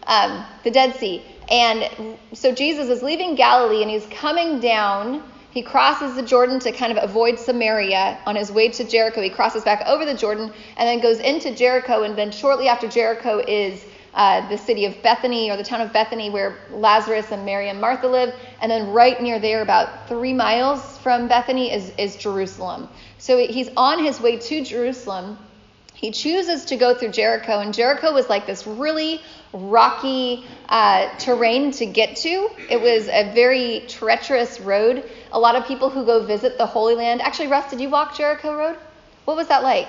Um, 0.06 0.44
the 0.64 0.70
Dead 0.70 0.96
Sea. 0.96 1.22
And 1.50 2.18
so 2.34 2.54
Jesus 2.54 2.88
is 2.88 3.02
leaving 3.02 3.34
Galilee 3.34 3.82
and 3.82 3.90
he's 3.90 4.06
coming 4.06 4.60
down. 4.60 5.22
He 5.50 5.62
crosses 5.62 6.14
the 6.14 6.22
Jordan 6.22 6.58
to 6.60 6.72
kind 6.72 6.96
of 6.96 7.02
avoid 7.02 7.38
Samaria 7.38 8.18
on 8.26 8.36
his 8.36 8.50
way 8.50 8.68
to 8.70 8.84
Jericho. 8.84 9.20
He 9.20 9.30
crosses 9.30 9.64
back 9.64 9.86
over 9.86 10.04
the 10.04 10.14
Jordan 10.14 10.52
and 10.76 10.88
then 10.88 11.00
goes 11.00 11.20
into 11.20 11.54
Jericho. 11.54 12.02
And 12.02 12.16
then 12.16 12.30
shortly 12.30 12.68
after 12.68 12.88
Jericho 12.88 13.38
is 13.46 13.84
uh, 14.14 14.48
the 14.48 14.56
city 14.56 14.86
of 14.86 15.00
Bethany 15.02 15.50
or 15.50 15.56
the 15.56 15.64
town 15.64 15.80
of 15.80 15.92
Bethany 15.92 16.30
where 16.30 16.58
Lazarus 16.70 17.30
and 17.30 17.44
Mary 17.44 17.68
and 17.68 17.80
Martha 17.80 18.08
live. 18.08 18.34
And 18.60 18.70
then 18.70 18.90
right 18.90 19.20
near 19.22 19.38
there, 19.38 19.62
about 19.62 20.08
three 20.08 20.32
miles 20.32 20.98
from 20.98 21.28
Bethany, 21.28 21.72
is, 21.72 21.92
is 21.98 22.16
Jerusalem. 22.16 22.88
So 23.18 23.38
he's 23.38 23.68
on 23.76 24.02
his 24.02 24.20
way 24.20 24.38
to 24.38 24.64
Jerusalem 24.64 25.38
he 26.02 26.10
chooses 26.10 26.64
to 26.66 26.76
go 26.76 26.96
through 26.96 27.12
Jericho, 27.12 27.60
and 27.60 27.72
Jericho 27.72 28.12
was 28.12 28.28
like 28.28 28.44
this 28.44 28.66
really 28.66 29.20
rocky 29.52 30.44
uh, 30.68 31.16
terrain 31.18 31.70
to 31.70 31.86
get 31.86 32.16
to. 32.16 32.50
It 32.68 32.80
was 32.80 33.06
a 33.06 33.32
very 33.32 33.84
treacherous 33.86 34.58
road. 34.58 35.08
A 35.30 35.38
lot 35.38 35.54
of 35.54 35.64
people 35.66 35.90
who 35.90 36.04
go 36.04 36.26
visit 36.26 36.58
the 36.58 36.66
Holy 36.66 36.96
Land. 36.96 37.22
Actually, 37.22 37.46
Russ, 37.46 37.70
did 37.70 37.80
you 37.80 37.88
walk 37.88 38.16
Jericho 38.16 38.52
Road? 38.52 38.76
What 39.26 39.36
was 39.36 39.46
that 39.46 39.62
like? 39.62 39.86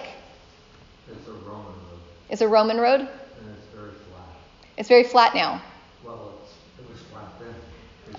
It's 1.10 1.28
a 1.28 1.32
Roman 1.32 1.66
road, 1.66 2.00
It's 2.30 2.42
a 2.42 2.48
Roman 2.48 2.78
road. 2.78 3.00
and 3.00 3.10
it's 3.58 3.68
very 3.76 3.90
flat. 3.90 4.28
It's 4.78 4.90
very 4.90 5.04
flat 5.06 5.34
now. 5.34 5.64
Well, 6.06 6.34
it 6.78 6.88
was 6.92 7.02
flat 7.12 7.40
then. 7.40 7.56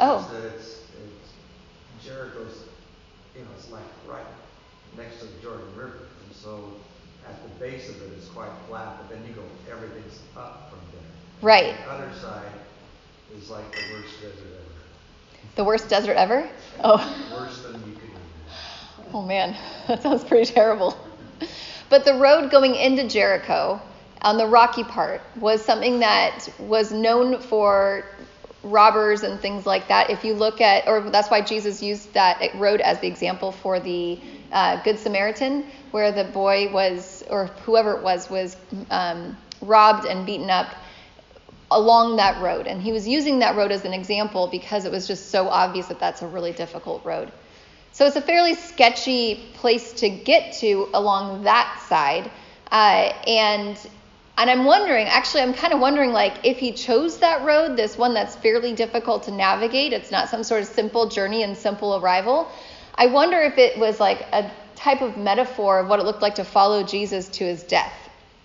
Oh. 0.01 0.29
that 0.33 0.53
it's, 0.53 0.83
it's, 0.99 2.05
Jericho's, 2.05 2.65
you 3.37 3.43
know, 3.43 3.49
it's 3.57 3.71
like 3.71 3.85
right 4.09 4.27
next 4.97 5.21
to 5.21 5.27
the 5.27 5.41
Jordan 5.41 5.69
River. 5.77 5.99
And 6.27 6.35
so 6.35 6.73
at 7.29 7.43
the 7.43 7.49
base 7.61 7.89
of 7.89 7.97
it, 8.03 8.13
it's 8.17 8.29
quite 8.29 8.51
flat, 8.69 8.97
but 8.99 9.11
then 9.11 9.27
you 9.27 9.35
go, 9.35 9.43
everything's 9.71 10.21
up 10.37 10.71
from 10.71 10.79
there. 10.93 11.11
Right. 11.43 11.77
The 11.85 11.93
other 11.93 12.13
side 12.21 12.53
is 13.37 13.51
like 13.51 13.71
the 13.73 13.95
worst 13.95 14.21
desert 14.21 14.47
ever. 14.47 15.55
The 15.57 15.65
worst 15.65 15.89
desert 15.89 16.17
ever. 16.17 16.49
Oh. 16.83 16.97
Worse 17.33 17.63
than 17.63 17.73
you 17.75 17.95
could 17.95 18.11
imagine. 18.11 19.11
Oh 19.13 19.23
man, 19.23 19.57
that 19.89 20.03
sounds 20.03 20.25
pretty 20.25 20.53
terrible. 20.53 20.97
But 21.89 22.05
the 22.05 22.15
road 22.15 22.51
going 22.51 22.75
into 22.75 23.09
Jericho 23.09 23.81
on 24.23 24.39
the 24.39 24.47
rocky 24.47 24.85
part 24.85 25.21
was 25.37 25.65
something 25.65 26.01
that 26.01 26.49
was 26.59 26.93
known 26.93 27.41
for 27.41 28.05
robbers 28.63 29.23
and 29.23 29.39
things 29.39 29.67
like 29.67 29.89
that. 29.89 30.11
If 30.11 30.25
you 30.25 30.35
look 30.35 30.61
at, 30.61 30.89
or 30.89 31.03
that's 31.11 31.31
why 31.31 31.43
Jesus 31.43 31.83
used 31.83 32.13
that 32.15 32.41
road 32.57 32.81
as 32.81 32.99
the 33.01 33.07
example 33.07 33.53
for 33.53 33.79
the 33.79 34.19
uh, 34.51 34.83
Good 34.83 34.99
Samaritan, 34.99 35.67
where 35.95 36.11
the 36.11 36.25
boy 36.25 36.69
was, 36.73 37.23
or 37.31 37.47
whoever 37.65 37.93
it 37.93 38.03
was, 38.03 38.29
was 38.29 38.57
um, 38.91 39.37
robbed 39.61 40.07
and 40.07 40.27
beaten 40.27 40.51
up 40.51 40.67
along 41.71 42.17
that 42.17 42.43
road. 42.43 42.67
And 42.67 42.83
he 42.83 42.91
was 42.91 43.07
using 43.07 43.39
that 43.39 43.55
road 43.55 43.71
as 43.71 43.85
an 43.85 43.93
example 43.93 44.49
because 44.49 44.87
it 44.87 44.91
was 44.91 45.07
just 45.07 45.31
so 45.31 45.49
obvious 45.49 45.87
that 45.87 46.01
that's 46.01 46.21
a 46.23 46.27
really 46.27 46.51
difficult 46.51 47.05
road. 47.05 47.31
So 47.93 48.07
it's 48.07 48.17
a 48.17 48.21
fairly 48.21 48.57
sketchy 48.57 49.37
place 49.55 49.93
to 49.93 50.09
get 50.11 50.55
to 50.55 50.89
along 50.93 51.45
that 51.45 51.81
side. 51.89 52.29
Uh, 52.73 53.13
and 53.29 53.79
and 54.37 54.51
I'm 54.51 54.65
wondering, 54.65 55.07
actually, 55.07 55.43
I'm 55.43 55.55
kind 55.55 55.73
of 55.73 55.79
wondering, 55.79 56.11
like, 56.11 56.35
if 56.43 56.59
he 56.59 56.73
chose 56.73 57.19
that 57.19 57.45
road, 57.45 57.77
this 57.77 57.97
one 57.97 58.15
that's 58.15 58.35
fairly 58.35 58.73
difficult 58.73 59.23
to 59.25 59.31
navigate, 59.31 59.93
it's 59.93 60.11
not 60.11 60.29
some 60.29 60.43
sort 60.43 60.63
of 60.63 60.67
simple 60.67 61.09
journey 61.09 61.45
and 61.45 61.57
simple 61.57 61.95
arrival. 61.99 62.51
I 62.97 63.07
wonder 63.07 63.41
if 63.43 63.59
it 63.59 63.79
was 63.79 64.01
like 64.01 64.23
a 64.33 64.51
type 64.85 65.01
of 65.01 65.17
metaphor 65.17 65.79
of 65.79 65.89
what 65.89 65.99
it 65.99 66.05
looked 66.05 66.21
like 66.21 66.35
to 66.35 66.45
follow 66.45 66.83
Jesus 66.83 67.29
to 67.31 67.45
his 67.45 67.63
death. 67.63 67.95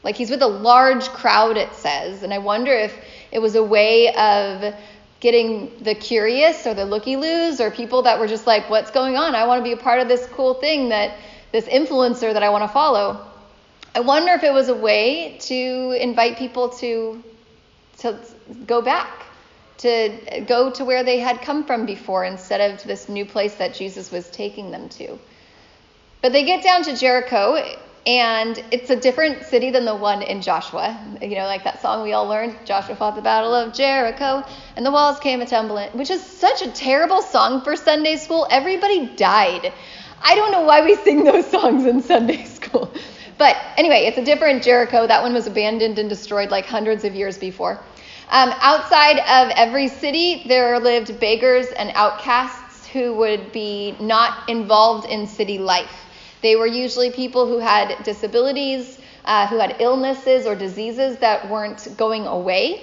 Like 0.03 0.15
he's 0.15 0.29
with 0.29 0.41
a 0.41 0.47
large 0.47 1.09
crowd, 1.09 1.57
it 1.57 1.73
says, 1.73 2.23
and 2.23 2.33
I 2.33 2.37
wonder 2.37 2.71
if 2.71 2.97
it 3.33 3.39
was 3.39 3.55
a 3.55 3.63
way 3.63 4.13
of 4.15 4.73
getting 5.19 5.69
the 5.83 5.93
curious 5.93 6.65
or 6.65 6.73
the 6.73 6.85
looky 6.85 7.17
loos 7.17 7.59
or 7.59 7.69
people 7.69 8.03
that 8.03 8.21
were 8.21 8.27
just 8.27 8.47
like, 8.47 8.69
what's 8.69 8.89
going 8.91 9.17
on? 9.17 9.35
I 9.35 9.45
want 9.47 9.59
to 9.59 9.63
be 9.63 9.73
a 9.73 9.83
part 9.83 9.99
of 9.99 10.07
this 10.07 10.25
cool 10.27 10.53
thing 10.53 10.89
that 10.89 11.17
this 11.51 11.65
influencer 11.65 12.31
that 12.31 12.41
I 12.41 12.49
want 12.49 12.63
to 12.63 12.69
follow. 12.69 13.25
I 13.93 13.99
wonder 13.99 14.31
if 14.31 14.43
it 14.43 14.53
was 14.53 14.69
a 14.69 14.75
way 14.75 15.37
to 15.41 15.97
invite 15.99 16.37
people 16.37 16.69
to 16.69 17.21
to 17.97 18.17
go 18.65 18.81
back, 18.81 19.25
to 19.79 20.45
go 20.47 20.71
to 20.71 20.85
where 20.85 21.03
they 21.03 21.19
had 21.19 21.41
come 21.41 21.65
from 21.65 21.85
before 21.85 22.23
instead 22.23 22.61
of 22.71 22.81
this 22.85 23.09
new 23.09 23.25
place 23.25 23.55
that 23.55 23.73
Jesus 23.73 24.09
was 24.09 24.29
taking 24.29 24.71
them 24.71 24.87
to. 24.89 25.19
But 26.21 26.33
they 26.33 26.43
get 26.43 26.61
down 26.61 26.83
to 26.83 26.97
Jericho, 26.97 27.55
and 28.05 28.61
it's 28.71 28.89
a 28.89 28.95
different 28.97 29.45
city 29.45 29.71
than 29.71 29.85
the 29.85 29.95
one 29.95 30.21
in 30.21 30.41
Joshua. 30.41 30.99
You 31.21 31.35
know, 31.35 31.45
like 31.45 31.63
that 31.63 31.81
song 31.81 32.03
we 32.03 32.11
all 32.11 32.27
learned 32.27 32.57
Joshua 32.65 32.97
fought 32.97 33.15
the 33.15 33.21
battle 33.21 33.53
of 33.53 33.73
Jericho, 33.73 34.43
and 34.75 34.85
the 34.85 34.91
walls 34.91 35.17
came 35.21 35.41
a 35.41 35.45
tumbling, 35.45 35.89
which 35.91 36.09
is 36.09 36.21
such 36.21 36.61
a 36.61 36.69
terrible 36.71 37.21
song 37.21 37.61
for 37.61 37.77
Sunday 37.77 38.17
school. 38.17 38.45
Everybody 38.51 39.07
died. 39.15 39.71
I 40.21 40.35
don't 40.35 40.51
know 40.51 40.63
why 40.63 40.83
we 40.83 40.95
sing 40.95 41.23
those 41.23 41.49
songs 41.49 41.85
in 41.85 42.01
Sunday 42.01 42.43
school. 42.57 42.93
But 43.37 43.55
anyway, 43.77 44.05
it's 44.05 44.17
a 44.17 44.25
different 44.25 44.61
Jericho. 44.61 45.07
That 45.07 45.23
one 45.23 45.33
was 45.33 45.47
abandoned 45.47 45.99
and 45.99 46.09
destroyed 46.09 46.51
like 46.51 46.65
hundreds 46.65 47.05
of 47.05 47.15
years 47.15 47.37
before. 47.37 47.79
Um, 48.29 48.53
outside 48.59 49.19
of 49.19 49.53
every 49.55 49.87
city, 49.87 50.43
there 50.49 50.77
lived 50.81 51.17
beggars 51.21 51.67
and 51.67 51.91
outcasts 51.95 52.87
who 52.87 53.15
would 53.15 53.53
be 53.53 53.95
not 54.01 54.49
involved 54.49 55.09
in 55.09 55.25
city 55.25 55.57
life. 55.57 56.07
They 56.41 56.55
were 56.55 56.67
usually 56.67 57.11
people 57.11 57.47
who 57.47 57.59
had 57.59 58.03
disabilities, 58.03 58.99
uh, 59.25 59.47
who 59.47 59.57
had 59.57 59.75
illnesses 59.79 60.45
or 60.45 60.55
diseases 60.55 61.17
that 61.17 61.49
weren't 61.49 61.87
going 61.97 62.25
away. 62.25 62.81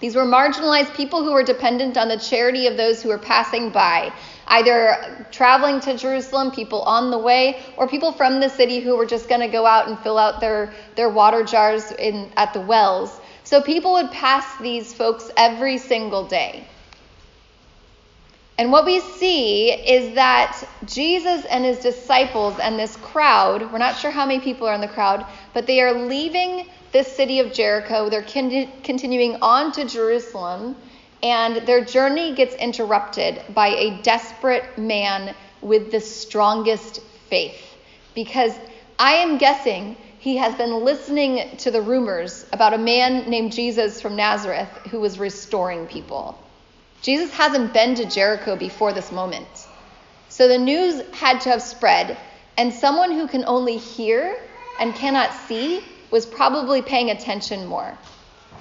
These 0.00 0.16
were 0.16 0.24
marginalized 0.24 0.94
people 0.96 1.22
who 1.22 1.32
were 1.32 1.44
dependent 1.44 1.96
on 1.96 2.08
the 2.08 2.16
charity 2.16 2.66
of 2.66 2.76
those 2.76 3.00
who 3.00 3.10
were 3.10 3.18
passing 3.18 3.70
by, 3.70 4.12
either 4.48 5.28
traveling 5.30 5.78
to 5.80 5.96
Jerusalem, 5.96 6.50
people 6.50 6.82
on 6.82 7.12
the 7.12 7.18
way, 7.18 7.62
or 7.76 7.86
people 7.86 8.10
from 8.10 8.40
the 8.40 8.48
city 8.48 8.80
who 8.80 8.96
were 8.96 9.06
just 9.06 9.28
going 9.28 9.42
to 9.42 9.48
go 9.48 9.64
out 9.64 9.86
and 9.86 9.96
fill 10.00 10.18
out 10.18 10.40
their, 10.40 10.74
their 10.96 11.08
water 11.08 11.44
jars 11.44 11.92
in, 11.92 12.32
at 12.36 12.52
the 12.52 12.60
wells. 12.60 13.20
So 13.44 13.62
people 13.62 13.92
would 13.92 14.10
pass 14.10 14.44
these 14.60 14.92
folks 14.92 15.30
every 15.36 15.78
single 15.78 16.26
day. 16.26 16.66
And 18.62 18.70
what 18.70 18.84
we 18.84 19.00
see 19.00 19.72
is 19.72 20.14
that 20.14 20.62
Jesus 20.84 21.44
and 21.46 21.64
his 21.64 21.80
disciples 21.80 22.60
and 22.60 22.78
this 22.78 22.94
crowd, 22.94 23.72
we're 23.72 23.78
not 23.78 23.98
sure 23.98 24.12
how 24.12 24.24
many 24.24 24.38
people 24.38 24.68
are 24.68 24.74
in 24.74 24.80
the 24.80 24.86
crowd, 24.86 25.26
but 25.52 25.66
they 25.66 25.80
are 25.80 25.92
leaving 25.92 26.68
this 26.92 27.08
city 27.08 27.40
of 27.40 27.52
Jericho. 27.52 28.08
They're 28.08 28.22
con- 28.22 28.68
continuing 28.84 29.34
on 29.42 29.72
to 29.72 29.84
Jerusalem, 29.84 30.76
and 31.24 31.66
their 31.66 31.84
journey 31.84 32.36
gets 32.36 32.54
interrupted 32.54 33.42
by 33.52 33.70
a 33.70 34.00
desperate 34.02 34.78
man 34.78 35.34
with 35.60 35.90
the 35.90 36.00
strongest 36.00 37.00
faith. 37.28 37.60
Because 38.14 38.54
I 38.96 39.14
am 39.14 39.38
guessing 39.38 39.96
he 40.20 40.36
has 40.36 40.54
been 40.54 40.84
listening 40.84 41.56
to 41.56 41.72
the 41.72 41.82
rumors 41.82 42.46
about 42.52 42.74
a 42.74 42.78
man 42.78 43.28
named 43.28 43.50
Jesus 43.50 44.00
from 44.00 44.14
Nazareth 44.14 44.70
who 44.88 45.00
was 45.00 45.18
restoring 45.18 45.88
people. 45.88 46.38
Jesus 47.02 47.32
hasn't 47.32 47.72
been 47.74 47.96
to 47.96 48.04
Jericho 48.04 48.56
before 48.56 48.92
this 48.92 49.10
moment. 49.10 49.48
So 50.28 50.48
the 50.48 50.56
news 50.56 51.02
had 51.12 51.40
to 51.42 51.50
have 51.50 51.60
spread, 51.60 52.16
and 52.56 52.72
someone 52.72 53.12
who 53.12 53.26
can 53.26 53.44
only 53.44 53.76
hear 53.76 54.38
and 54.78 54.94
cannot 54.94 55.32
see 55.46 55.84
was 56.10 56.24
probably 56.24 56.80
paying 56.80 57.10
attention 57.10 57.66
more 57.66 57.98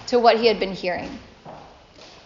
to 0.07 0.19
what 0.19 0.39
he 0.39 0.47
had 0.47 0.59
been 0.59 0.73
hearing. 0.73 1.19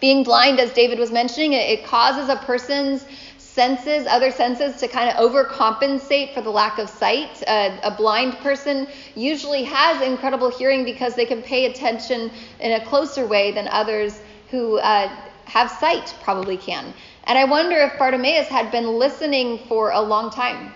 Being 0.00 0.24
blind, 0.24 0.58
as 0.58 0.72
David 0.72 0.98
was 0.98 1.10
mentioning, 1.10 1.52
it, 1.52 1.84
causes 1.84 2.28
a 2.28 2.36
person's 2.36 3.04
senses, 3.38 4.06
other 4.06 4.30
senses, 4.30 4.76
to 4.80 4.88
kind 4.88 5.10
of 5.10 5.16
overcompensate 5.16 6.34
for 6.34 6.42
the 6.42 6.50
lack 6.50 6.78
of 6.78 6.88
sight. 6.88 7.42
A 7.46 7.94
blind 7.96 8.38
person 8.38 8.86
usually 9.14 9.64
has 9.64 10.02
incredible 10.02 10.50
hearing 10.50 10.84
because 10.84 11.14
they 11.14 11.24
can 11.24 11.42
pay 11.42 11.66
attention 11.66 12.30
in 12.60 12.72
a 12.72 12.84
closer 12.84 13.26
way 13.26 13.52
than 13.52 13.68
others 13.68 14.20
who 14.50 14.78
uh, 14.78 15.10
have 15.46 15.70
sight 15.70 16.14
probably 16.22 16.56
can. 16.56 16.92
And 17.24 17.38
I 17.38 17.44
wonder 17.44 17.76
if 17.76 17.98
Bartimaeus 17.98 18.48
had 18.48 18.70
been 18.70 18.98
listening 18.98 19.58
for 19.68 19.90
a 19.90 20.00
long 20.00 20.30
time. 20.30 20.72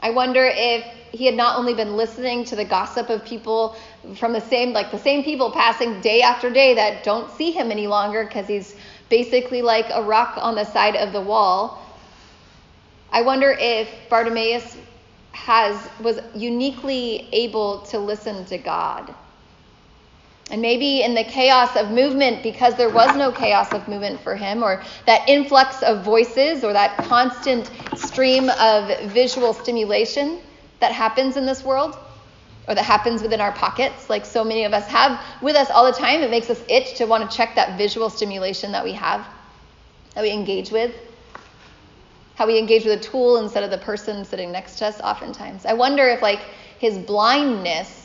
I 0.00 0.10
wonder 0.10 0.44
if 0.52 0.84
he 1.12 1.26
had 1.26 1.34
not 1.34 1.58
only 1.58 1.74
been 1.74 1.96
listening 1.96 2.44
to 2.46 2.56
the 2.56 2.64
gossip 2.64 3.08
of 3.08 3.24
people 3.24 3.76
from 4.16 4.32
the 4.32 4.40
same, 4.40 4.72
like 4.72 4.90
the 4.90 4.98
same 4.98 5.22
people 5.22 5.50
passing 5.50 6.00
day 6.00 6.22
after 6.22 6.50
day 6.50 6.74
that 6.74 7.04
don't 7.04 7.30
see 7.30 7.52
him 7.52 7.70
any 7.70 7.86
longer 7.86 8.24
because 8.24 8.46
he's 8.46 8.74
basically 9.08 9.62
like 9.62 9.86
a 9.92 10.02
rock 10.02 10.36
on 10.38 10.54
the 10.54 10.64
side 10.64 10.96
of 10.96 11.12
the 11.12 11.20
wall. 11.20 11.80
I 13.12 13.22
wonder 13.22 13.56
if 13.58 13.88
Bartimaeus 14.10 14.76
has 15.32 15.88
was 16.00 16.20
uniquely 16.34 17.28
able 17.32 17.80
to 17.82 17.98
listen 17.98 18.44
to 18.46 18.58
God 18.58 19.14
and 20.50 20.60
maybe 20.60 21.02
in 21.02 21.14
the 21.14 21.24
chaos 21.24 21.74
of 21.76 21.90
movement, 21.90 22.42
because 22.42 22.74
there 22.74 22.90
was 22.90 23.16
no 23.16 23.32
chaos 23.32 23.72
of 23.72 23.88
movement 23.88 24.20
for 24.20 24.36
him, 24.36 24.62
or 24.62 24.82
that 25.06 25.28
influx 25.28 25.82
of 25.82 26.04
voices, 26.04 26.62
or 26.64 26.72
that 26.72 26.96
constant 26.98 27.70
stream 27.96 28.50
of 28.50 29.10
visual 29.10 29.54
stimulation 29.54 30.40
that 30.80 30.92
happens 30.92 31.36
in 31.36 31.46
this 31.46 31.64
world, 31.64 31.96
or 32.68 32.74
that 32.74 32.84
happens 32.84 33.22
within 33.22 33.40
our 33.40 33.52
pockets, 33.52 34.08
like 34.10 34.24
so 34.24 34.44
many 34.44 34.64
of 34.64 34.72
us 34.72 34.86
have 34.86 35.20
with 35.42 35.56
us 35.56 35.70
all 35.70 35.84
the 35.84 35.92
time, 35.92 36.20
it 36.20 36.30
makes 36.30 36.50
us 36.50 36.62
itch 36.68 36.94
to 36.96 37.04
want 37.06 37.28
to 37.28 37.36
check 37.36 37.54
that 37.54 37.76
visual 37.78 38.10
stimulation 38.10 38.72
that 38.72 38.84
we 38.84 38.92
have, 38.92 39.26
that 40.14 40.22
we 40.22 40.30
engage 40.30 40.70
with. 40.70 40.94
How 42.36 42.46
we 42.46 42.58
engage 42.58 42.84
with 42.84 42.98
a 42.98 43.02
tool 43.02 43.36
instead 43.36 43.62
of 43.62 43.70
the 43.70 43.78
person 43.78 44.24
sitting 44.24 44.50
next 44.50 44.78
to 44.78 44.86
us, 44.86 45.00
oftentimes. 45.00 45.64
I 45.64 45.74
wonder 45.74 46.08
if, 46.08 46.20
like, 46.20 46.40
his 46.78 46.98
blindness 46.98 48.03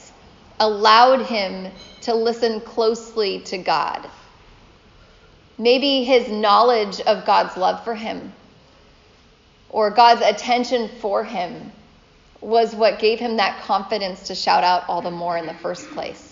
allowed 0.60 1.22
him 1.26 1.72
to 2.02 2.13
listen 2.13 2.62
closely 2.62 3.39
to 3.41 3.58
God. 3.58 4.10
Maybe 5.58 6.04
his 6.04 6.30
knowledge 6.30 7.02
of 7.02 7.26
God's 7.26 7.58
love 7.58 7.84
for 7.84 7.95
him 7.95 8.34
or 9.69 9.91
God's 9.91 10.22
attention 10.22 10.89
for 11.00 11.24
him 11.24 11.72
was 12.41 12.74
what 12.74 13.00
gave 13.00 13.19
him 13.19 13.38
that 13.38 13.62
confidence 13.63 14.28
to 14.28 14.36
shout 14.36 14.63
out 14.63 14.88
all 14.88 15.02
the 15.02 15.12
more 15.12 15.38
in 15.38 15.45
the 15.45 15.54
first 15.54 15.89
place. 15.89 16.26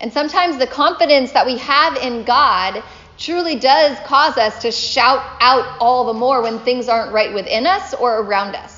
And 0.00 0.12
sometimes 0.12 0.58
the 0.58 0.66
confidence 0.66 1.32
that 1.32 1.46
we 1.46 1.56
have 1.58 1.96
in 1.96 2.24
God 2.24 2.82
truly 3.16 3.58
does 3.58 3.98
cause 4.00 4.36
us 4.36 4.62
to 4.62 4.70
shout 4.70 5.24
out 5.40 5.78
all 5.80 6.04
the 6.04 6.12
more 6.12 6.42
when 6.42 6.58
things 6.58 6.88
aren't 6.88 7.12
right 7.12 7.32
within 7.32 7.66
us 7.66 7.94
or 7.94 8.20
around 8.20 8.54
us. 8.54 8.75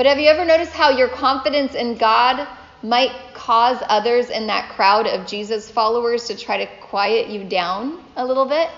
But 0.00 0.06
have 0.06 0.18
you 0.18 0.30
ever 0.30 0.46
noticed 0.46 0.72
how 0.72 0.88
your 0.88 1.08
confidence 1.08 1.74
in 1.74 1.98
God 1.98 2.48
might 2.82 3.12
cause 3.34 3.76
others 3.86 4.30
in 4.30 4.46
that 4.46 4.70
crowd 4.70 5.06
of 5.06 5.26
Jesus 5.26 5.70
followers 5.70 6.26
to 6.28 6.36
try 6.38 6.64
to 6.64 6.66
quiet 6.80 7.28
you 7.28 7.44
down 7.44 8.02
a 8.16 8.24
little 8.24 8.46
bit? 8.46 8.70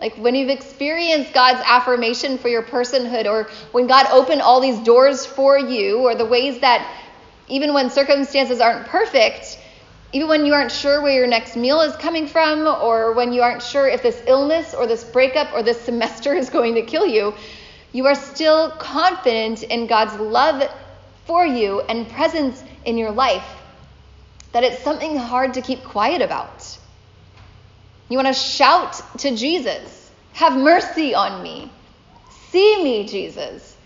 Like 0.00 0.14
when 0.14 0.34
you've 0.34 0.48
experienced 0.48 1.34
God's 1.34 1.60
affirmation 1.62 2.38
for 2.38 2.48
your 2.48 2.62
personhood, 2.62 3.26
or 3.26 3.50
when 3.72 3.86
God 3.86 4.06
opened 4.10 4.40
all 4.40 4.62
these 4.62 4.78
doors 4.78 5.26
for 5.26 5.58
you, 5.58 5.98
or 5.98 6.14
the 6.14 6.24
ways 6.24 6.58
that 6.60 6.90
even 7.48 7.74
when 7.74 7.90
circumstances 7.90 8.62
aren't 8.62 8.86
perfect, 8.86 9.58
even 10.14 10.26
when 10.26 10.46
you 10.46 10.54
aren't 10.54 10.72
sure 10.72 11.02
where 11.02 11.12
your 11.12 11.26
next 11.26 11.54
meal 11.54 11.82
is 11.82 11.94
coming 11.96 12.26
from, 12.26 12.66
or 12.66 13.12
when 13.12 13.34
you 13.34 13.42
aren't 13.42 13.62
sure 13.62 13.86
if 13.86 14.02
this 14.02 14.22
illness 14.26 14.72
or 14.72 14.86
this 14.86 15.04
breakup 15.04 15.52
or 15.52 15.62
this 15.62 15.78
semester 15.82 16.32
is 16.42 16.48
going 16.48 16.76
to 16.76 16.82
kill 16.82 17.06
you, 17.06 17.34
you 17.92 18.06
are 18.06 18.14
still 18.14 18.70
confident 18.70 19.62
in 19.62 19.86
God's 19.86 20.18
love 20.20 20.68
for 21.24 21.46
you 21.46 21.80
and 21.82 22.08
presence 22.08 22.62
in 22.84 22.98
your 22.98 23.10
life 23.10 23.46
that 24.52 24.64
it's 24.64 24.82
something 24.82 25.16
hard 25.16 25.54
to 25.54 25.62
keep 25.62 25.84
quiet 25.84 26.22
about. 26.22 26.78
You 28.08 28.16
want 28.16 28.28
to 28.28 28.34
shout 28.34 29.00
to 29.18 29.36
Jesus, 29.36 30.10
Have 30.34 30.56
mercy 30.56 31.14
on 31.14 31.42
me. 31.42 31.70
See 32.50 32.82
me, 32.82 33.06
Jesus. 33.06 33.76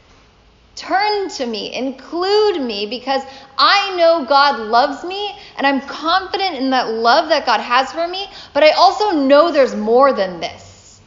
Turn 0.75 1.29
to 1.31 1.47
me, 1.47 1.75
include 1.75 2.63
me, 2.63 2.87
because 2.87 3.23
I 3.59 3.95
know 3.97 4.25
God 4.25 4.59
loves 4.59 5.05
me 5.05 5.35
and 5.57 5.67
I'm 5.67 5.81
confident 5.83 6.57
in 6.57 6.71
that 6.71 6.89
love 6.89 7.29
that 7.29 7.45
God 7.45 7.61
has 7.61 7.93
for 7.93 8.09
me, 8.09 8.27
but 8.55 8.63
I 8.63 8.71
also 8.71 9.11
know 9.11 9.53
there's 9.53 9.75
more 9.75 10.13
than 10.13 10.41
this. 10.41 11.01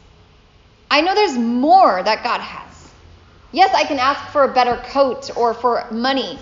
I 0.90 1.00
know 1.00 1.14
there's 1.14 1.36
more 1.36 2.02
that 2.02 2.22
God 2.22 2.40
has. 2.40 2.65
Yes, 3.52 3.74
I 3.74 3.84
can 3.84 3.98
ask 3.98 4.32
for 4.32 4.44
a 4.44 4.52
better 4.52 4.76
coat 4.76 5.30
or 5.36 5.54
for 5.54 5.86
money, 5.90 6.38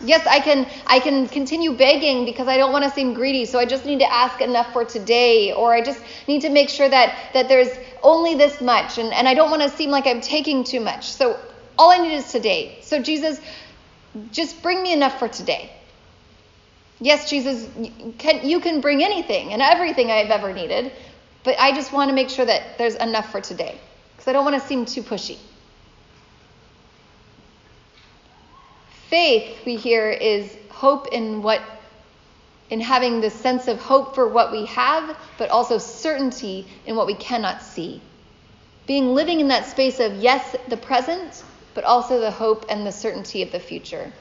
Yes, 0.00 0.24
I 0.28 0.38
can 0.38 0.66
I 0.86 1.00
can 1.00 1.26
continue 1.26 1.72
begging 1.76 2.24
because 2.24 2.46
I 2.46 2.56
don't 2.56 2.72
want 2.72 2.84
to 2.84 2.90
seem 2.90 3.14
greedy, 3.14 3.44
so 3.46 3.58
I 3.58 3.66
just 3.66 3.84
need 3.84 3.98
to 3.98 4.12
ask 4.12 4.40
enough 4.40 4.72
for 4.72 4.84
today, 4.84 5.52
or 5.52 5.74
I 5.74 5.82
just 5.82 6.00
need 6.28 6.42
to 6.42 6.50
make 6.50 6.68
sure 6.68 6.88
that 6.88 7.16
that 7.34 7.48
there's 7.48 7.68
only 8.02 8.36
this 8.36 8.60
much 8.60 8.98
and, 8.98 9.12
and 9.12 9.26
I 9.26 9.34
don't 9.34 9.50
want 9.50 9.62
to 9.62 9.70
seem 9.70 9.90
like 9.90 10.06
I'm 10.06 10.20
taking 10.20 10.62
too 10.62 10.78
much. 10.78 11.10
So 11.10 11.38
all 11.76 11.90
I 11.90 11.98
need 11.98 12.14
is 12.14 12.30
today. 12.30 12.78
So 12.82 13.02
Jesus, 13.02 13.40
just 14.30 14.62
bring 14.62 14.82
me 14.82 14.92
enough 14.92 15.18
for 15.18 15.26
today. 15.26 15.70
Yes, 17.00 17.28
Jesus, 17.28 17.68
can, 18.18 18.48
you 18.48 18.60
can 18.60 18.80
bring 18.80 19.02
anything 19.02 19.52
and 19.52 19.62
everything 19.62 20.10
I've 20.10 20.30
ever 20.30 20.52
needed, 20.52 20.92
but 21.44 21.56
I 21.58 21.72
just 21.72 21.92
want 21.92 22.08
to 22.08 22.14
make 22.14 22.28
sure 22.28 22.44
that 22.44 22.78
there's 22.78 22.96
enough 22.96 23.30
for 23.30 23.40
today 23.40 23.78
because 24.12 24.28
I 24.28 24.32
don't 24.32 24.44
want 24.44 24.60
to 24.60 24.68
seem 24.68 24.84
too 24.84 25.02
pushy. 25.02 25.38
Faith, 29.08 29.64
we 29.64 29.76
hear, 29.76 30.10
is 30.10 30.54
hope 30.68 31.08
in 31.12 31.42
what 31.42 31.62
in 32.68 32.78
having 32.80 33.22
this 33.22 33.32
sense 33.32 33.66
of 33.66 33.80
hope 33.80 34.14
for 34.14 34.28
what 34.28 34.52
we 34.52 34.66
have, 34.66 35.16
but 35.38 35.48
also 35.48 35.78
certainty 35.78 36.66
in 36.84 36.94
what 36.94 37.06
we 37.06 37.14
cannot 37.14 37.62
see. 37.62 38.02
Being 38.86 39.14
living 39.14 39.40
in 39.40 39.48
that 39.48 39.64
space 39.64 40.00
of, 40.00 40.14
yes, 40.16 40.54
the 40.68 40.76
present, 40.76 41.42
but 41.72 41.84
also 41.84 42.20
the 42.20 42.30
hope 42.30 42.66
and 42.68 42.86
the 42.86 42.92
certainty 42.92 43.40
of 43.40 43.50
the 43.50 43.58
future. 43.58 44.12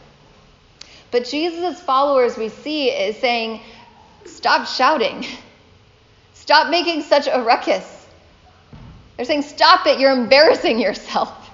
But 1.11 1.25
Jesus' 1.25 1.81
followers, 1.81 2.37
we 2.37 2.47
see, 2.47 2.89
is 2.89 3.17
saying, 3.17 3.59
stop 4.25 4.67
shouting. 4.67 5.25
Stop 6.33 6.69
making 6.69 7.01
such 7.01 7.27
a 7.29 7.43
ruckus. 7.43 8.07
They're 9.17 9.25
saying, 9.25 9.41
stop 9.41 9.85
it, 9.85 9.99
you're 9.99 10.13
embarrassing 10.13 10.79
yourself. 10.79 11.49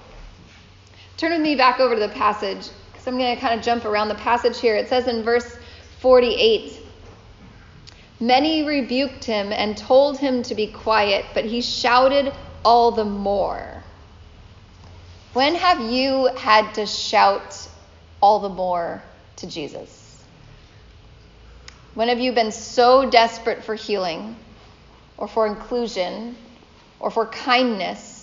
Turn 1.16 1.32
with 1.32 1.40
me 1.40 1.56
back 1.56 1.80
over 1.80 1.94
to 1.94 2.00
the 2.00 2.10
passage 2.10 2.68
so 3.04 3.10
I'm 3.10 3.18
going 3.18 3.34
to 3.34 3.40
kind 3.40 3.58
of 3.58 3.62
jump 3.62 3.84
around 3.84 4.08
the 4.08 4.14
passage 4.14 4.58
here. 4.58 4.76
It 4.76 4.88
says 4.88 5.08
in 5.08 5.22
verse 5.24 5.58
48 6.00 6.80
Many 8.18 8.64
rebuked 8.64 9.24
him 9.24 9.52
and 9.52 9.76
told 9.76 10.16
him 10.16 10.42
to 10.44 10.54
be 10.54 10.68
quiet, 10.68 11.26
but 11.34 11.44
he 11.44 11.60
shouted 11.60 12.32
all 12.64 12.92
the 12.92 13.04
more. 13.04 13.82
When 15.34 15.54
have 15.54 15.80
you 15.80 16.30
had 16.36 16.72
to 16.74 16.86
shout 16.86 17.68
all 18.22 18.38
the 18.38 18.48
more 18.48 19.02
to 19.36 19.46
Jesus? 19.46 20.24
When 21.92 22.08
have 22.08 22.20
you 22.20 22.32
been 22.32 22.52
so 22.52 23.10
desperate 23.10 23.64
for 23.64 23.74
healing, 23.74 24.36
or 25.18 25.28
for 25.28 25.46
inclusion, 25.46 26.36
or 27.00 27.10
for 27.10 27.26
kindness, 27.26 28.13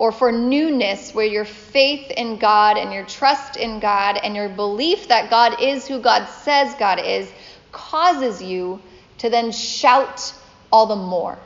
or 0.00 0.12
for 0.12 0.32
newness, 0.32 1.14
where 1.14 1.26
your 1.26 1.44
faith 1.44 2.10
in 2.10 2.38
God 2.38 2.78
and 2.78 2.90
your 2.90 3.04
trust 3.04 3.58
in 3.58 3.80
God 3.80 4.16
and 4.16 4.34
your 4.34 4.48
belief 4.48 5.08
that 5.08 5.28
God 5.28 5.60
is 5.60 5.86
who 5.86 6.00
God 6.00 6.24
says 6.24 6.74
God 6.76 6.98
is 6.98 7.30
causes 7.70 8.42
you 8.42 8.80
to 9.18 9.28
then 9.28 9.52
shout 9.52 10.32
all 10.72 10.86
the 10.86 10.96
more? 10.96 11.38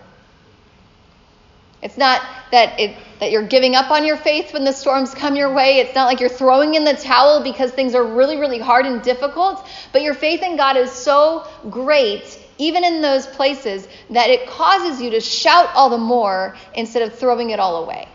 It's 1.82 1.98
not 1.98 2.22
that 2.52 2.78
it 2.78 2.96
that 3.18 3.32
you're 3.32 3.46
giving 3.46 3.74
up 3.74 3.90
on 3.90 4.04
your 4.04 4.16
faith 4.16 4.52
when 4.52 4.62
the 4.62 4.72
storms 4.72 5.12
come 5.12 5.34
your 5.34 5.52
way. 5.52 5.78
It's 5.78 5.96
not 5.96 6.04
like 6.04 6.20
you're 6.20 6.28
throwing 6.28 6.74
in 6.74 6.84
the 6.84 6.94
towel 6.94 7.42
because 7.42 7.72
things 7.72 7.96
are 7.96 8.04
really 8.04 8.36
really 8.36 8.60
hard 8.60 8.86
and 8.86 9.02
difficult, 9.02 9.66
but 9.92 10.02
your 10.02 10.14
faith 10.14 10.44
in 10.44 10.56
God 10.56 10.76
is 10.76 10.92
so 10.92 11.44
great 11.70 12.40
even 12.58 12.84
in 12.84 13.02
those 13.02 13.26
places 13.26 13.88
that 14.10 14.30
it 14.30 14.46
causes 14.46 15.02
you 15.02 15.10
to 15.10 15.20
shout 15.20 15.70
all 15.74 15.90
the 15.90 15.98
more 15.98 16.56
instead 16.72 17.02
of 17.02 17.18
throwing 17.18 17.50
it 17.50 17.58
all 17.58 17.82
away. 17.82 18.06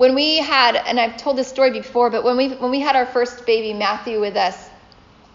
When 0.00 0.14
we 0.14 0.38
had 0.38 0.76
and 0.76 0.98
I've 0.98 1.18
told 1.18 1.36
this 1.36 1.48
story 1.48 1.72
before, 1.72 2.08
but 2.08 2.24
when 2.24 2.38
we 2.38 2.48
when 2.54 2.70
we 2.70 2.80
had 2.80 2.96
our 2.96 3.04
first 3.04 3.44
baby 3.44 3.74
Matthew 3.74 4.18
with 4.18 4.34
us, 4.34 4.56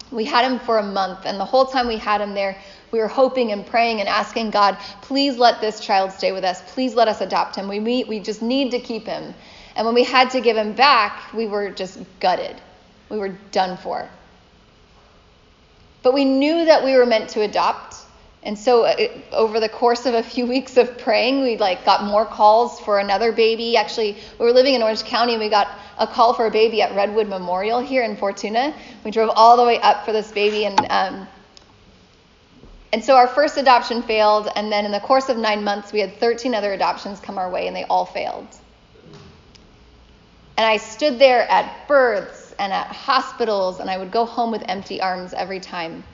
we 0.09 0.25
had 0.25 0.43
him 0.43 0.57
for 0.57 0.79
a 0.79 0.83
month 0.83 1.19
and 1.25 1.39
the 1.39 1.45
whole 1.45 1.67
time 1.67 1.87
we 1.87 1.97
had 1.97 2.19
him 2.19 2.33
there 2.33 2.57
we 2.91 3.01
were 3.01 3.07
hoping 3.07 3.51
and 3.51 3.65
praying 3.65 3.99
and 3.99 4.09
asking 4.09 4.49
God, 4.49 4.77
please 5.01 5.37
let 5.37 5.61
this 5.61 5.79
child 5.81 6.11
stay 6.13 6.31
with 6.31 6.43
us. 6.43 6.61
Please 6.73 6.95
let 6.95 7.07
us 7.07 7.21
adopt 7.21 7.55
him. 7.57 7.67
We, 7.67 7.79
we, 7.79 8.05
we 8.05 8.19
just 8.19 8.41
need 8.41 8.71
to 8.71 8.79
keep 8.79 9.05
him. 9.05 9.33
And 9.75 9.85
when 9.85 9.93
we 9.93 10.03
had 10.03 10.29
to 10.31 10.41
give 10.41 10.55
him 10.55 10.73
back, 10.73 11.33
we 11.33 11.45
were 11.45 11.69
just 11.69 11.99
gutted. 12.19 12.55
We 13.09 13.17
were 13.17 13.37
done 13.51 13.77
for. 13.77 14.09
But 16.03 16.13
we 16.13 16.23
knew 16.25 16.65
that 16.65 16.83
we 16.83 16.95
were 16.95 17.05
meant 17.05 17.29
to 17.31 17.41
adopt. 17.41 17.94
And 18.45 18.57
so 18.57 18.85
it, 18.85 19.11
uh, 19.31 19.35
over 19.35 19.59
the 19.59 19.69
course 19.69 20.05
of 20.05 20.13
a 20.13 20.23
few 20.23 20.45
weeks 20.55 20.77
of 20.77 20.97
praying, 20.97 21.41
we 21.41 21.57
like 21.57 21.83
got 21.83 22.03
more 22.03 22.25
calls 22.25 22.79
for 22.79 22.99
another 22.99 23.31
baby. 23.31 23.75
Actually, 23.75 24.17
we 24.39 24.45
were 24.45 24.53
living 24.53 24.75
in 24.75 24.83
Orange 24.83 25.03
County 25.03 25.33
and 25.33 25.41
we 25.41 25.49
got 25.49 25.67
a 25.97 26.05
call 26.07 26.33
for 26.33 26.45
a 26.45 26.51
baby 26.51 26.81
at 26.81 26.95
Redwood 26.95 27.27
Memorial 27.27 27.79
here 27.79 28.03
in 28.03 28.15
Fortuna. 28.15 28.75
We 29.03 29.11
drove 29.11 29.31
all 29.35 29.57
the 29.57 29.65
way 29.65 29.79
up 29.79 30.05
for 30.05 30.11
this 30.11 30.31
baby 30.31 30.65
and 30.65 30.79
um, 30.89 31.27
and 32.95 33.03
so 33.03 33.17
our 33.17 33.27
first 33.27 33.57
adoption 33.57 34.01
failed, 34.03 34.47
and 34.55 34.71
then 34.71 34.85
in 34.85 34.91
the 34.93 35.01
course 35.01 35.27
of 35.27 35.35
nine 35.35 35.65
months, 35.65 35.91
we 35.91 35.99
had 35.99 36.17
13 36.17 36.55
other 36.55 36.71
adoptions 36.71 37.19
come 37.19 37.37
our 37.37 37.49
way, 37.49 37.67
and 37.67 37.75
they 37.75 37.83
all 37.83 38.05
failed. 38.05 38.47
And 40.57 40.65
I 40.65 40.77
stood 40.77 41.19
there 41.19 41.41
at 41.51 41.89
births 41.89 42.55
and 42.57 42.71
at 42.71 42.87
hospitals, 42.87 43.81
and 43.81 43.89
I 43.89 43.97
would 43.97 44.11
go 44.11 44.23
home 44.23 44.49
with 44.49 44.63
empty 44.69 45.01
arms 45.01 45.33
every 45.33 45.59
time. 45.59 46.05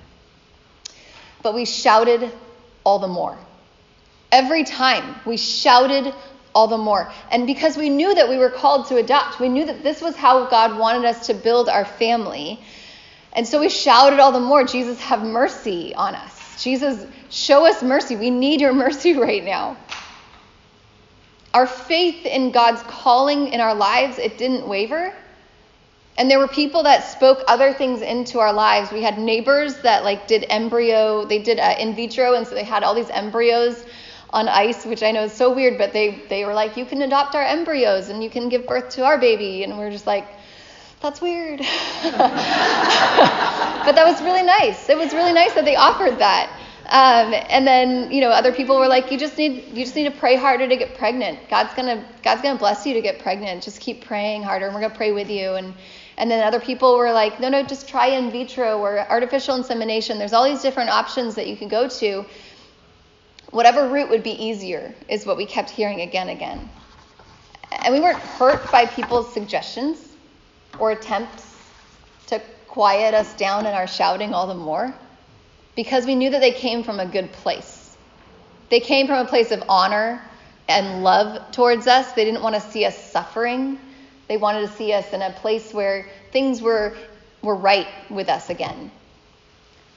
But 1.43 1.53
we 1.53 1.65
shouted 1.65 2.31
all 2.83 2.99
the 2.99 3.07
more. 3.07 3.37
Every 4.31 4.63
time 4.63 5.15
we 5.25 5.37
shouted 5.37 6.13
all 6.53 6.67
the 6.67 6.77
more. 6.77 7.11
And 7.31 7.47
because 7.47 7.77
we 7.77 7.89
knew 7.89 8.13
that 8.13 8.27
we 8.27 8.37
were 8.37 8.49
called 8.49 8.87
to 8.87 8.97
adopt, 8.97 9.39
we 9.39 9.49
knew 9.49 9.65
that 9.65 9.83
this 9.83 10.01
was 10.01 10.15
how 10.15 10.49
God 10.49 10.77
wanted 10.77 11.05
us 11.05 11.27
to 11.27 11.33
build 11.33 11.69
our 11.69 11.85
family. 11.85 12.59
And 13.33 13.47
so 13.47 13.59
we 13.59 13.69
shouted 13.69 14.19
all 14.19 14.31
the 14.31 14.39
more 14.39 14.63
Jesus, 14.63 14.99
have 15.01 15.23
mercy 15.23 15.95
on 15.95 16.15
us. 16.15 16.61
Jesus, 16.61 17.05
show 17.29 17.65
us 17.65 17.81
mercy. 17.81 18.15
We 18.15 18.29
need 18.29 18.61
your 18.61 18.73
mercy 18.85 19.17
right 19.17 19.43
now. 19.43 19.77
Our 21.53 21.67
faith 21.67 22.25
in 22.25 22.51
God's 22.51 22.81
calling 22.83 23.49
in 23.49 23.59
our 23.59 23.75
lives, 23.75 24.17
it 24.17 24.37
didn't 24.37 24.67
waver. 24.67 25.13
And 26.17 26.29
there 26.29 26.39
were 26.39 26.47
people 26.47 26.83
that 26.83 27.03
spoke 27.05 27.43
other 27.47 27.73
things 27.73 28.01
into 28.01 28.39
our 28.39 28.53
lives. 28.53 28.91
We 28.91 29.01
had 29.01 29.17
neighbors 29.17 29.77
that 29.81 30.03
like 30.03 30.27
did 30.27 30.45
embryo, 30.49 31.25
they 31.25 31.39
did 31.39 31.59
uh, 31.59 31.75
in 31.79 31.95
vitro, 31.95 32.33
and 32.35 32.45
so 32.45 32.53
they 32.53 32.63
had 32.63 32.83
all 32.83 32.93
these 32.93 33.09
embryos 33.09 33.85
on 34.29 34.47
ice, 34.47 34.85
which 34.85 35.03
I 35.03 35.11
know 35.11 35.23
is 35.23 35.33
so 35.33 35.53
weird, 35.53 35.77
but 35.77 35.93
they 35.93 36.21
they 36.29 36.45
were 36.45 36.53
like, 36.53 36.77
you 36.77 36.85
can 36.85 37.01
adopt 37.01 37.35
our 37.35 37.43
embryos 37.43 38.09
and 38.09 38.23
you 38.23 38.29
can 38.29 38.49
give 38.49 38.67
birth 38.67 38.89
to 38.91 39.05
our 39.05 39.17
baby, 39.17 39.63
and 39.63 39.77
we're 39.77 39.91
just 39.91 40.07
like, 40.07 40.27
that's 41.01 41.21
weird. 41.21 41.59
but 42.03 42.21
that 43.95 44.05
was 44.05 44.21
really 44.21 44.43
nice. 44.43 44.89
It 44.89 44.97
was 44.97 45.13
really 45.13 45.33
nice 45.33 45.53
that 45.53 45.65
they 45.65 45.75
offered 45.75 46.19
that. 46.19 46.55
Um, 46.87 47.33
and 47.49 47.65
then 47.65 48.11
you 48.11 48.21
know 48.21 48.29
other 48.29 48.51
people 48.51 48.77
were 48.77 48.87
like, 48.87 49.11
you 49.11 49.17
just 49.17 49.37
need 49.37 49.69
you 49.69 49.83
just 49.83 49.95
need 49.95 50.11
to 50.11 50.19
pray 50.19 50.35
harder 50.35 50.67
to 50.67 50.75
get 50.75 50.97
pregnant. 50.97 51.39
God's 51.49 51.73
gonna 51.73 52.05
God's 52.21 52.41
gonna 52.41 52.59
bless 52.59 52.85
you 52.85 52.93
to 52.93 53.01
get 53.01 53.19
pregnant. 53.19 53.63
Just 53.63 53.79
keep 53.79 54.03
praying 54.05 54.43
harder, 54.43 54.65
and 54.65 54.75
we're 54.75 54.81
gonna 54.81 54.93
pray 54.93 55.11
with 55.11 55.29
you. 55.29 55.53
And 55.53 55.73
and 56.21 56.29
then 56.29 56.43
other 56.43 56.59
people 56.59 56.99
were 56.99 57.11
like, 57.11 57.39
no 57.39 57.49
no, 57.49 57.63
just 57.63 57.89
try 57.89 58.09
in 58.09 58.29
vitro 58.29 58.77
or 58.77 58.99
artificial 59.09 59.55
insemination. 59.55 60.19
There's 60.19 60.33
all 60.33 60.43
these 60.43 60.61
different 60.61 60.91
options 60.91 61.33
that 61.33 61.47
you 61.47 61.57
can 61.57 61.67
go 61.67 61.89
to. 61.89 62.23
Whatever 63.49 63.89
route 63.89 64.11
would 64.11 64.21
be 64.21 64.31
easier 64.31 64.93
is 65.09 65.25
what 65.25 65.35
we 65.35 65.47
kept 65.47 65.71
hearing 65.71 66.01
again 66.01 66.29
and 66.29 66.37
again. 66.37 66.69
And 67.71 67.91
we 67.91 67.99
weren't 67.99 68.19
hurt 68.19 68.71
by 68.71 68.85
people's 68.85 69.33
suggestions 69.33 69.97
or 70.77 70.91
attempts 70.91 71.57
to 72.27 72.39
quiet 72.67 73.15
us 73.15 73.33
down 73.33 73.65
in 73.65 73.73
our 73.73 73.87
shouting 73.87 74.31
all 74.31 74.45
the 74.45 74.53
more 74.53 74.93
because 75.75 76.05
we 76.05 76.13
knew 76.13 76.29
that 76.29 76.41
they 76.41 76.51
came 76.51 76.83
from 76.83 76.99
a 76.99 77.05
good 77.07 77.31
place. 77.31 77.97
They 78.69 78.79
came 78.79 79.07
from 79.07 79.25
a 79.25 79.27
place 79.27 79.49
of 79.49 79.63
honor 79.67 80.21
and 80.69 81.03
love 81.03 81.51
towards 81.51 81.87
us. 81.87 82.11
They 82.11 82.25
didn't 82.25 82.43
want 82.43 82.53
to 82.53 82.61
see 82.61 82.85
us 82.85 83.11
suffering. 83.11 83.79
They 84.27 84.37
wanted 84.37 84.61
to 84.61 84.73
see 84.75 84.93
us 84.93 85.11
in 85.13 85.21
a 85.21 85.31
place 85.31 85.73
where 85.73 86.07
things 86.31 86.61
were, 86.61 86.95
were 87.41 87.55
right 87.55 87.87
with 88.09 88.29
us 88.29 88.49
again. 88.49 88.91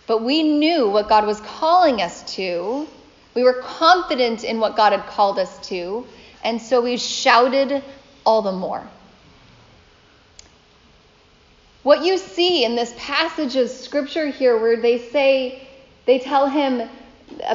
But 0.07 0.23
we 0.23 0.43
knew 0.43 0.89
what 0.89 1.09
God 1.09 1.27
was 1.27 1.41
calling 1.41 2.03
us 2.03 2.35
to. 2.35 2.87
We 3.35 3.43
were 3.43 3.63
confident 3.63 4.45
in 4.45 4.61
what 4.61 4.77
God 4.77 4.93
had 4.93 5.07
called 5.07 5.39
us 5.39 5.67
to. 5.69 6.07
And 6.43 6.61
so 6.61 6.83
we 6.83 6.97
shouted 6.97 7.83
all 8.27 8.43
the 8.43 8.53
more. 8.53 8.87
What 11.83 12.05
you 12.05 12.17
see 12.17 12.65
in 12.65 12.77
this 12.77 12.95
passage 12.97 13.57
of 13.57 13.69
scripture 13.69 14.29
here, 14.29 14.59
where 14.59 14.77
they 14.77 14.99
say, 14.99 15.69
they 16.07 16.19
tell 16.19 16.49
him, 16.49 16.89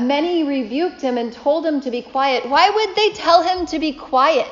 many 0.01 0.43
rebuked 0.43 1.01
him 1.01 1.17
and 1.17 1.33
told 1.33 1.65
him 1.65 1.81
to 1.81 1.91
be 1.91 2.01
quiet. 2.01 2.47
Why 2.47 2.69
would 2.69 2.95
they 2.95 3.11
tell 3.11 3.41
him 3.41 3.65
to 3.67 3.79
be 3.79 3.93
quiet? 3.93 4.47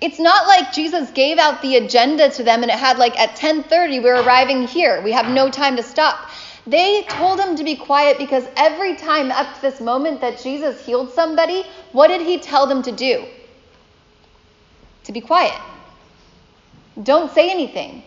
It's 0.00 0.18
not 0.18 0.46
like 0.46 0.72
Jesus 0.72 1.10
gave 1.10 1.38
out 1.38 1.62
the 1.62 1.76
agenda 1.76 2.28
to 2.30 2.42
them 2.42 2.62
and 2.62 2.70
it 2.70 2.78
had 2.78 2.98
like 2.98 3.18
at 3.18 3.36
10:30 3.36 4.02
we're 4.02 4.22
arriving 4.22 4.66
here. 4.66 5.00
We 5.02 5.12
have 5.12 5.28
no 5.28 5.50
time 5.50 5.76
to 5.76 5.82
stop. 5.82 6.30
They 6.66 7.02
told 7.04 7.40
him 7.40 7.56
to 7.56 7.64
be 7.64 7.76
quiet 7.76 8.18
because 8.18 8.44
every 8.56 8.96
time 8.96 9.30
up 9.30 9.54
to 9.54 9.62
this 9.62 9.80
moment 9.80 10.20
that 10.20 10.42
Jesus 10.42 10.84
healed 10.84 11.12
somebody, 11.12 11.64
what 11.92 12.08
did 12.08 12.20
he 12.20 12.38
tell 12.38 12.66
them 12.66 12.82
to 12.82 12.92
do? 12.92 13.24
To 15.04 15.12
be 15.12 15.20
quiet. 15.20 15.58
Don't 17.02 17.32
say 17.32 17.50
anything. 17.50 18.02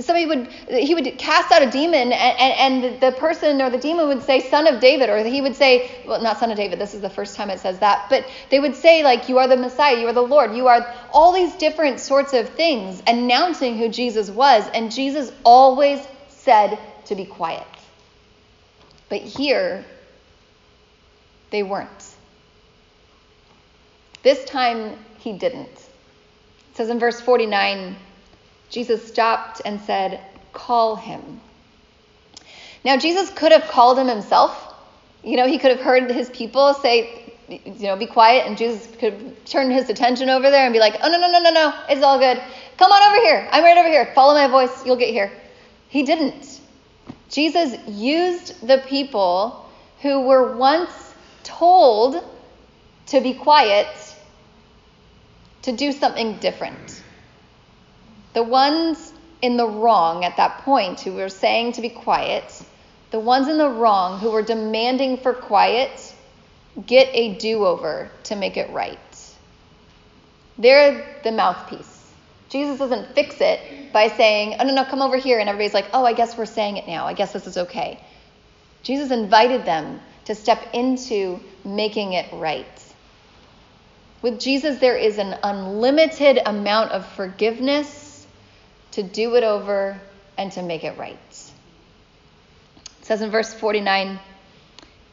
Somebody 0.00 0.26
would, 0.26 0.46
he 0.68 0.94
would 0.94 1.18
cast 1.18 1.50
out 1.50 1.60
a 1.60 1.70
demon, 1.70 2.12
and, 2.12 2.84
and, 2.84 3.00
the 3.00 3.10
person 3.12 3.60
or 3.60 3.68
the 3.68 3.78
demon 3.78 4.06
would 4.06 4.22
say, 4.22 4.40
Son 4.48 4.68
of 4.68 4.80
David, 4.80 5.10
or 5.10 5.24
he 5.24 5.40
would 5.40 5.56
say, 5.56 5.90
well, 6.06 6.22
not 6.22 6.38
Son 6.38 6.52
of 6.52 6.56
David, 6.56 6.78
this 6.78 6.94
is 6.94 7.00
the 7.00 7.10
first 7.10 7.34
time 7.34 7.50
it 7.50 7.58
says 7.58 7.80
that, 7.80 8.06
but 8.08 8.24
they 8.50 8.60
would 8.60 8.76
say, 8.76 9.02
like, 9.02 9.28
You 9.28 9.38
are 9.38 9.48
the 9.48 9.56
Messiah, 9.56 9.98
you 9.98 10.06
are 10.06 10.12
the 10.12 10.20
Lord, 10.20 10.54
you 10.54 10.68
are 10.68 10.94
all 11.12 11.32
these 11.32 11.52
different 11.54 11.98
sorts 11.98 12.32
of 12.32 12.48
things, 12.50 13.02
announcing 13.08 13.76
who 13.76 13.88
Jesus 13.88 14.30
was, 14.30 14.68
and 14.72 14.92
Jesus 14.92 15.32
always 15.44 16.00
said 16.28 16.78
to 17.06 17.16
be 17.16 17.24
quiet. 17.24 17.66
But 19.08 19.22
here, 19.22 19.84
they 21.50 21.64
weren't. 21.64 21.88
This 24.22 24.44
time, 24.44 24.96
he 25.18 25.32
didn't. 25.32 25.66
It 25.66 25.90
says 26.74 26.88
in 26.88 26.98
verse 26.98 27.20
49, 27.20 27.96
Jesus 28.70 29.06
stopped 29.06 29.62
and 29.64 29.80
said, 29.80 30.20
Call 30.52 30.96
him. 30.96 31.40
Now, 32.84 32.96
Jesus 32.96 33.30
could 33.30 33.52
have 33.52 33.68
called 33.68 33.98
him 33.98 34.08
himself. 34.08 34.74
You 35.22 35.36
know, 35.36 35.46
he 35.46 35.58
could 35.58 35.70
have 35.70 35.80
heard 35.80 36.10
his 36.10 36.30
people 36.30 36.74
say, 36.74 37.28
you 37.48 37.86
know, 37.86 37.96
be 37.96 38.06
quiet, 38.06 38.46
and 38.46 38.56
Jesus 38.56 38.86
could 38.96 39.44
turn 39.46 39.70
his 39.70 39.88
attention 39.88 40.28
over 40.28 40.50
there 40.50 40.64
and 40.64 40.72
be 40.72 40.78
like, 40.78 40.96
oh, 41.02 41.08
no, 41.10 41.18
no, 41.18 41.30
no, 41.30 41.40
no, 41.40 41.50
no, 41.50 41.74
it's 41.88 42.02
all 42.02 42.18
good. 42.18 42.40
Come 42.76 42.92
on 42.92 43.12
over 43.12 43.24
here. 43.24 43.48
I'm 43.50 43.64
right 43.64 43.76
over 43.76 43.88
here. 43.88 44.12
Follow 44.14 44.34
my 44.34 44.46
voice. 44.48 44.84
You'll 44.86 44.96
get 44.96 45.10
here. 45.10 45.32
He 45.88 46.02
didn't. 46.02 46.60
Jesus 47.30 47.76
used 47.88 48.66
the 48.66 48.78
people 48.86 49.68
who 50.02 50.20
were 50.20 50.56
once 50.56 51.14
told 51.42 52.22
to 53.06 53.20
be 53.20 53.34
quiet 53.34 53.88
to 55.62 55.72
do 55.72 55.92
something 55.92 56.38
different. 56.38 56.97
The 58.34 58.42
ones 58.42 59.12
in 59.40 59.56
the 59.56 59.66
wrong 59.66 60.24
at 60.24 60.36
that 60.36 60.58
point 60.58 61.00
who 61.00 61.14
were 61.14 61.28
saying 61.28 61.72
to 61.72 61.80
be 61.80 61.88
quiet, 61.88 62.62
the 63.10 63.20
ones 63.20 63.48
in 63.48 63.58
the 63.58 63.68
wrong 63.68 64.18
who 64.18 64.30
were 64.30 64.42
demanding 64.42 65.16
for 65.16 65.32
quiet, 65.32 66.14
get 66.86 67.08
a 67.12 67.34
do 67.36 67.64
over 67.64 68.10
to 68.24 68.36
make 68.36 68.56
it 68.56 68.70
right. 68.70 68.98
They're 70.58 71.20
the 71.24 71.32
mouthpiece. 71.32 72.12
Jesus 72.48 72.78
doesn't 72.78 73.14
fix 73.14 73.36
it 73.40 73.92
by 73.92 74.08
saying, 74.08 74.56
oh, 74.58 74.64
no, 74.64 74.74
no, 74.74 74.84
come 74.84 75.02
over 75.02 75.16
here. 75.16 75.38
And 75.38 75.48
everybody's 75.48 75.74
like, 75.74 75.88
oh, 75.92 76.04
I 76.04 76.14
guess 76.14 76.36
we're 76.36 76.46
saying 76.46 76.78
it 76.78 76.86
now. 76.86 77.06
I 77.06 77.12
guess 77.12 77.32
this 77.32 77.46
is 77.46 77.56
okay. 77.56 78.00
Jesus 78.82 79.10
invited 79.10 79.64
them 79.64 80.00
to 80.24 80.34
step 80.34 80.62
into 80.72 81.40
making 81.64 82.14
it 82.14 82.26
right. 82.32 82.66
With 84.22 84.40
Jesus, 84.40 84.78
there 84.78 84.96
is 84.96 85.18
an 85.18 85.36
unlimited 85.42 86.40
amount 86.44 86.92
of 86.92 87.06
forgiveness 87.06 88.07
to 88.98 89.02
do 89.04 89.36
it 89.36 89.44
over 89.44 89.96
and 90.36 90.50
to 90.50 90.60
make 90.60 90.82
it 90.82 90.98
right. 90.98 91.16
It 91.30 91.52
says 93.02 93.22
in 93.22 93.30
verse 93.30 93.54
49, 93.54 94.18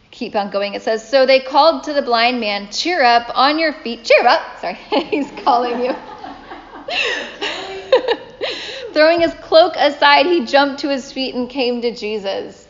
keep 0.10 0.36
on 0.36 0.50
going. 0.50 0.74
It 0.74 0.82
says, 0.82 1.08
So 1.08 1.28
they 1.28 1.40
called 1.40 1.84
to 1.84 1.94
the 1.94 2.02
blind 2.02 2.40
man, 2.40 2.72
Cheer 2.72 3.04
up, 3.04 3.30
on 3.38 3.60
your 3.60 3.74
feet. 3.74 4.04
Cheer 4.04 4.26
up. 4.26 4.42
Sorry, 4.60 4.74
he's 5.12 5.30
calling 5.44 5.84
you. 5.84 5.94
Throwing 8.94 9.22
his 9.22 9.36
cloak 9.36 9.76
aside, 9.76 10.26
he 10.26 10.46
jumped 10.46 10.82
to 10.82 10.90
his 10.90 11.12
feet 11.12 11.36
and 11.36 11.48
came 11.48 11.84
to 11.84 11.94
Jesus. 11.94 12.68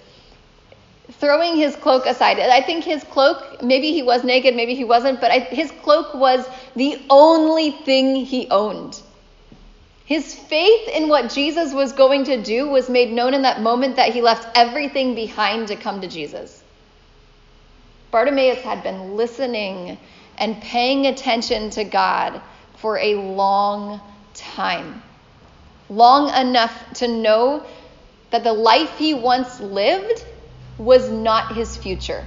Throwing 1.12 1.56
his 1.56 1.78
cloak 1.78 2.08
aside. 2.08 2.40
I 2.40 2.62
think 2.62 2.84
his 2.84 3.06
cloak, 3.06 3.64
maybe 3.64 3.94
he 3.94 4.04
was 4.04 4.26
naked, 4.26 4.54
maybe 4.54 4.76
he 4.76 4.84
wasn't, 4.84 5.22
but 5.22 5.32
I, 5.32 5.40
his 5.40 5.72
cloak 5.82 6.14
was 6.14 6.46
the 6.76 7.02
only 7.10 7.72
thing 7.72 8.18
he 8.18 8.50
owned. 8.50 9.02
His 10.06 10.36
faith 10.36 10.88
in 10.90 11.10
what 11.10 11.32
Jesus 11.32 11.74
was 11.74 11.92
going 11.92 12.26
to 12.26 12.42
do 12.42 12.68
was 12.68 12.90
made 12.90 13.12
known 13.12 13.34
in 13.34 13.42
that 13.42 13.62
moment 13.62 13.96
that 13.96 14.14
he 14.14 14.22
left 14.22 14.48
everything 14.56 15.16
behind 15.16 15.68
to 15.70 15.76
come 15.76 16.02
to 16.02 16.08
Jesus. 16.08 16.64
Bartimaeus 18.12 18.62
had 18.62 18.84
been 18.84 19.18
listening 19.18 19.98
and 20.38 20.62
paying 20.62 21.08
attention 21.08 21.72
to 21.72 21.84
God 21.84 22.40
for 22.78 23.00
a 23.00 23.16
long 23.16 24.00
time. 24.36 25.02
Long 25.90 26.30
enough 26.34 26.94
to 26.96 27.08
know 27.08 27.66
that 28.30 28.44
the 28.44 28.54
life 28.54 28.98
he 28.98 29.16
once 29.16 29.60
lived 29.60 30.24
was 30.78 31.10
not 31.10 31.56
his 31.56 31.76
future. 31.76 32.24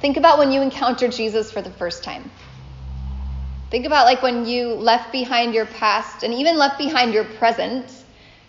Think 0.00 0.16
about 0.16 0.38
when 0.38 0.52
you 0.52 0.62
encountered 0.62 1.10
Jesus 1.12 1.50
for 1.50 1.62
the 1.62 1.70
first 1.70 2.04
time. 2.04 2.30
Think 3.70 3.84
about 3.84 4.06
like 4.06 4.22
when 4.22 4.46
you 4.46 4.74
left 4.74 5.12
behind 5.12 5.54
your 5.54 5.66
past 5.66 6.22
and 6.22 6.32
even 6.32 6.56
left 6.56 6.78
behind 6.78 7.12
your 7.12 7.24
present, 7.24 8.04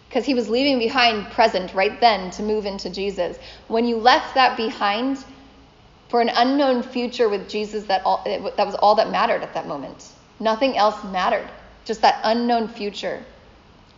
because 0.07 0.25
he 0.25 0.33
was 0.33 0.47
leaving 0.49 0.79
behind 0.79 1.31
present 1.31 1.73
right 1.73 1.99
then 1.99 2.29
to 2.31 2.43
move 2.43 2.65
into 2.65 2.89
Jesus. 2.89 3.37
When 3.67 3.85
you 3.85 3.97
left 3.97 4.35
that 4.35 4.55
behind 4.55 5.23
for 6.09 6.21
an 6.21 6.29
unknown 6.29 6.83
future 6.83 7.29
with 7.29 7.49
Jesus, 7.49 7.85
that 7.85 8.01
all, 8.05 8.23
that 8.25 8.65
was 8.65 8.75
all 8.75 8.95
that 8.95 9.09
mattered 9.11 9.41
at 9.43 9.53
that 9.53 9.67
moment. 9.67 10.05
Nothing 10.39 10.77
else 10.77 11.03
mattered, 11.05 11.49
just 11.83 12.01
that 12.01 12.21
unknown 12.23 12.67
future 12.67 13.23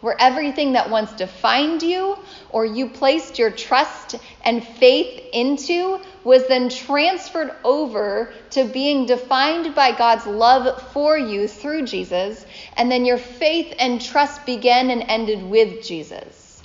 where 0.01 0.15
everything 0.19 0.73
that 0.73 0.89
once 0.89 1.11
defined 1.13 1.83
you 1.83 2.17
or 2.51 2.65
you 2.65 2.89
placed 2.89 3.37
your 3.37 3.51
trust 3.51 4.15
and 4.43 4.63
faith 4.63 5.21
into 5.33 5.99
was 6.23 6.47
then 6.47 6.69
transferred 6.69 7.51
over 7.63 8.31
to 8.51 8.63
being 8.65 9.05
defined 9.05 9.75
by 9.75 9.91
God's 9.91 10.25
love 10.25 10.81
for 10.93 11.17
you 11.17 11.47
through 11.47 11.85
Jesus, 11.85 12.45
and 12.77 12.91
then 12.91 13.05
your 13.05 13.17
faith 13.17 13.73
and 13.79 14.01
trust 14.01 14.45
began 14.45 14.89
and 14.89 15.03
ended 15.03 15.43
with 15.43 15.83
Jesus. 15.83 16.63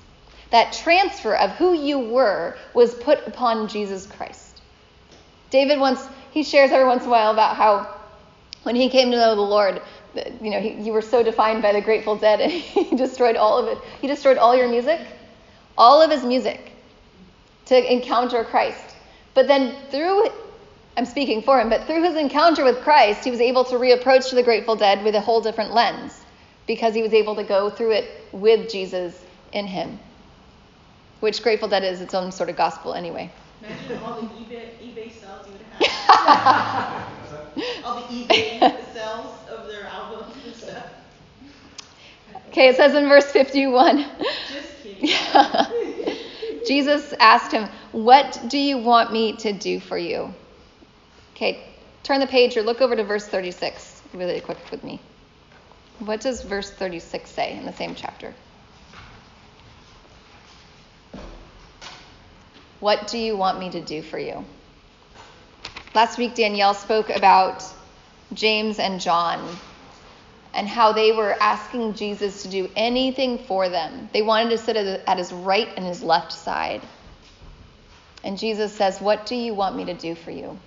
That 0.51 0.73
transfer 0.73 1.35
of 1.35 1.51
who 1.53 1.75
you 1.75 1.99
were 1.99 2.57
was 2.75 2.94
put 2.94 3.27
upon 3.27 3.68
Jesus 3.68 4.07
Christ. 4.07 4.61
David 5.51 5.81
once, 5.81 6.05
he 6.31 6.42
shares 6.42 6.70
every 6.70 6.87
once 6.87 7.03
in 7.03 7.09
a 7.09 7.11
while 7.11 7.33
about 7.33 7.57
how 7.57 7.94
when 8.62 8.77
he 8.77 8.88
came 8.88 9.11
to 9.11 9.16
know 9.16 9.35
the 9.35 9.40
Lord, 9.40 9.83
you 10.40 10.50
know, 10.50 10.61
he, 10.61 10.72
you 10.72 10.92
were 10.92 11.03
so 11.03 11.22
defined 11.22 11.62
by 11.62 11.72
the 11.72 11.81
Grateful 11.81 12.16
Dead, 12.16 12.40
and 12.40 12.53
he 12.53 12.96
destroyed 12.96 13.37
all 13.37 13.59
of 13.59 13.68
it. 13.68 13.79
He 14.00 14.07
destroyed 14.07 14.38
all 14.38 14.55
your 14.57 14.68
music, 14.68 15.00
all 15.77 16.03
of 16.03 16.11
his 16.11 16.24
music, 16.24 16.72
to 17.66 17.92
encounter 17.92 18.44
Christ. 18.44 18.96
But 19.35 19.48
then 19.48 19.74
through, 19.90 20.29
I'm 20.96 21.07
speaking 21.07 21.42
for 21.42 21.61
him, 21.61 21.68
but 21.68 21.87
through 21.87 22.05
his 22.05 22.16
encounter 22.16 22.64
with 22.64 22.81
Christ, 22.83 23.24
he 23.24 23.31
was 23.31 23.40
able 23.40 23.64
to 23.64 23.74
reapproach 23.77 24.29
to 24.31 24.35
the 24.37 24.42
Grateful 24.42 24.77
Dead 24.77 25.05
with 25.05 25.14
a 25.14 25.20
whole 25.20 25.40
different 25.40 25.72
lens, 25.74 26.24
because 26.66 26.94
he 26.94 27.03
was 27.03 27.12
able 27.12 27.35
to 27.37 27.44
go 27.44 27.70
through 27.70 27.92
it 27.92 28.09
with 28.33 28.70
Jesus 28.70 29.20
in 29.53 29.66
him. 29.66 29.98
Which 31.20 31.42
Grateful 31.42 31.68
Dead 31.68 31.85
is 31.85 32.00
its 32.00 32.14
own 32.14 32.31
sort 32.33 32.48
of 32.50 32.57
gospel 32.57 32.94
anyway. 32.94 33.31
Imagine 33.62 33.98
all 34.05 34.20
the 34.20 34.27
eBay, 34.29 34.68
eBay 34.83 35.11
sales 35.11 35.46
you 35.46 35.53
would 35.53 35.88
have. 35.88 37.09
all 37.85 37.94
the 37.96 38.03
eBay 38.14 38.92
sales 38.92 39.35
of 39.48 39.66
their 39.68 39.87
albums 39.87 40.35
and 40.44 40.55
stuff. 40.55 40.87
Okay, 42.55 42.69
it 42.69 42.77
says 42.77 42.95
in 42.95 43.09
verse 43.09 43.27
51. 43.33 44.07
Just. 44.53 44.87
Yeah. 45.01 45.67
Jesus 46.69 47.12
asked 47.19 47.51
him, 47.51 47.69
What 47.90 48.45
do 48.47 48.59
you 48.59 48.79
want 48.79 49.12
me 49.12 49.33
to 49.38 49.53
do 49.53 49.81
for 49.81 49.99
you? 49.99 50.33
Okay, 51.33 51.67
turn 52.05 52.21
the 52.21 52.29
page 52.29 52.57
or 52.57 52.62
look 52.62 52.81
over 52.81 52.95
to 52.95 53.03
verse 53.03 53.27
36 53.27 54.03
really 54.12 54.40
quick 54.40 54.71
with 54.71 54.85
me. 54.85 55.01
What 55.99 56.21
does 56.21 56.43
verse 56.43 56.71
36 56.71 57.29
say 57.29 57.59
in 57.59 57.67
the 57.67 57.73
same 57.73 57.97
chapter? 57.97 58.33
What 62.79 63.09
do 63.09 63.19
you 63.19 63.37
want 63.37 63.59
me 63.59 63.71
to 63.71 63.81
do 63.81 64.01
for 64.01 64.19
you? 64.21 64.45
Last 65.93 66.19
week, 66.19 66.37
Danielle 66.37 66.75
spoke 66.75 67.11
about 67.11 67.64
James 68.33 68.79
and 68.79 69.01
John 69.01 69.59
and 70.55 70.69
how 70.69 70.93
they 70.93 71.11
were 71.12 71.37
asking 71.40 71.95
Jesus 71.95 72.43
to 72.45 72.49
do 72.49 72.71
anything 72.77 73.38
for 73.38 73.69
them. 73.69 74.09
They 74.12 74.23
wanted 74.23 74.51
to 74.51 74.59
sit 74.59 74.77
at 74.77 75.19
his 75.19 75.33
right 75.33 75.69
and 75.77 75.85
his 75.85 76.03
left 76.03 76.33
side. 76.33 76.81
And 78.23 78.38
Jesus 78.38 78.73
says, 78.73 79.01
What 79.01 79.27
do 79.27 79.35
you 79.35 79.53
want 79.53 79.77
me 79.77 79.85
to 79.87 79.95
do 79.95 80.14
for 80.14 80.31
you? 80.31 80.59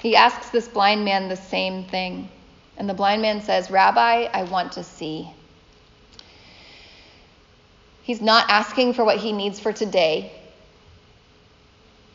He 0.00 0.16
asks 0.16 0.50
this 0.50 0.68
blind 0.68 1.04
man 1.04 1.28
the 1.28 1.36
same 1.36 1.84
thing. 1.84 2.28
And 2.76 2.88
the 2.88 2.94
blind 2.94 3.22
man 3.22 3.42
says, 3.42 3.70
Rabbi, 3.70 4.28
I 4.32 4.44
want 4.44 4.72
to 4.72 4.84
see. 4.84 5.30
He's 8.02 8.20
not 8.20 8.48
asking 8.48 8.94
for 8.94 9.04
what 9.04 9.18
he 9.18 9.32
needs 9.32 9.60
for 9.60 9.72
today. 9.72 10.32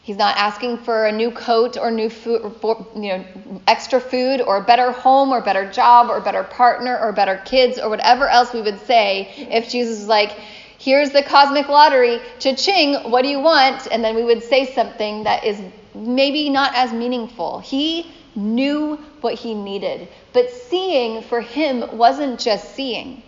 He's 0.08 0.16
not 0.16 0.38
asking 0.38 0.78
for 0.78 1.06
a 1.06 1.12
new 1.12 1.32
coat 1.32 1.76
or 1.76 1.92
new 1.92 2.10
food, 2.10 2.56
you 2.96 3.10
know, 3.10 3.26
extra 3.68 4.00
food 4.00 4.40
or 4.40 4.56
a 4.56 4.64
better 4.64 4.94
home 4.94 5.32
or 5.32 5.42
better 5.42 5.70
job 5.70 6.10
or 6.10 6.22
better 6.22 6.44
partner 6.44 6.98
or 6.98 7.12
better 7.12 7.42
kids 7.44 7.78
or 7.78 7.90
whatever 7.90 8.30
else 8.30 8.54
we 8.54 8.62
would 8.62 8.80
say 8.88 9.30
if 9.52 9.68
Jesus 9.68 10.00
was 10.00 10.08
like, 10.08 10.32
here's 10.80 11.10
the 11.10 11.22
cosmic 11.22 11.68
lottery, 11.68 12.22
cha-ching, 12.40 13.12
what 13.12 13.24
do 13.24 13.28
you 13.28 13.42
want? 13.42 13.86
And 13.92 14.02
then 14.02 14.16
we 14.16 14.24
would 14.24 14.42
say 14.44 14.74
something 14.74 15.26
that 15.26 15.44
is 15.44 15.62
maybe 15.94 16.50
not 16.50 16.74
as 16.74 16.94
meaningful. 16.94 17.60
He 17.60 18.10
knew 18.34 18.96
what 19.20 19.34
he 19.34 19.54
needed, 19.54 20.08
but 20.32 20.50
seeing 20.50 21.22
for 21.22 21.42
him 21.42 21.98
wasn't 21.98 22.40
just 22.40 22.74
seeing. 22.76 23.24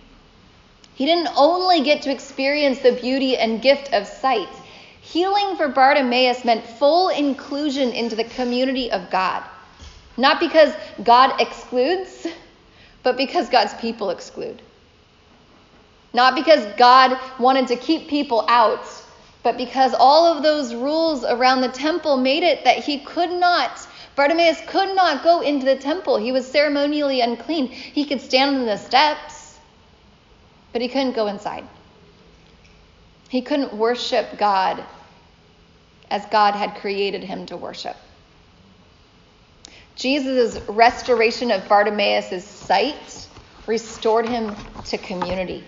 He 0.96 1.06
didn't 1.06 1.28
only 1.36 1.82
get 1.82 2.04
to 2.04 2.10
experience 2.10 2.80
the 2.80 2.94
beauty 2.94 3.36
and 3.36 3.62
gift 3.62 3.92
of 3.92 4.08
sight. 4.08 4.48
Healing 5.12 5.56
for 5.56 5.70
Bartimaeus 5.70 6.46
meant 6.46 6.68
full 6.68 7.10
inclusion 7.10 7.94
into 7.94 8.16
the 8.16 8.26
community 8.26 8.92
of 8.92 9.10
God. 9.10 9.44
Not 10.18 10.40
because 10.40 10.72
God 11.04 11.42
excludes, 11.42 12.28
but 13.02 13.18
because 13.18 13.50
God's 13.50 13.74
people 13.82 14.12
exclude. 14.12 14.62
Not 16.14 16.36
because 16.36 16.64
God 16.78 17.20
wanted 17.40 17.70
to 17.70 17.76
keep 17.76 18.08
people 18.08 18.46
out, 18.48 18.86
but 19.42 19.58
because 19.58 19.96
all 19.98 20.38
of 20.38 20.44
those 20.44 20.76
rules 20.76 21.24
around 21.24 21.62
the 21.62 21.70
temple 21.70 22.16
made 22.16 22.44
it 22.44 22.64
that 22.66 22.78
he 22.78 23.00
could 23.00 23.32
not, 23.32 23.88
Bartimaeus 24.16 24.62
could 24.68 24.96
not 24.96 25.24
go 25.24 25.42
into 25.42 25.66
the 25.66 25.78
temple. 25.78 26.18
He 26.18 26.32
was 26.32 26.46
ceremonially 26.46 27.22
unclean. 27.22 27.66
He 27.66 28.06
could 28.06 28.22
stand 28.22 28.58
on 28.58 28.66
the 28.68 28.78
steps, 28.78 29.58
but 30.72 30.84
he 30.84 30.88
couldn't 30.88 31.14
go 31.14 31.26
inside. 31.26 31.68
He 33.28 33.42
couldn't 33.42 33.74
worship 33.74 34.38
God 34.38 34.86
as 36.10 36.26
God 36.28 36.56
had 36.56 36.76
created 36.76 37.24
him 37.24 37.46
to 37.48 37.58
worship. 37.58 37.96
Jesus' 39.96 40.58
restoration 40.70 41.52
of 41.52 41.68
Bartimaeus' 41.68 42.46
sight 42.46 43.28
restored 43.68 44.26
him 44.26 44.56
to 44.86 44.98
community. 44.98 45.64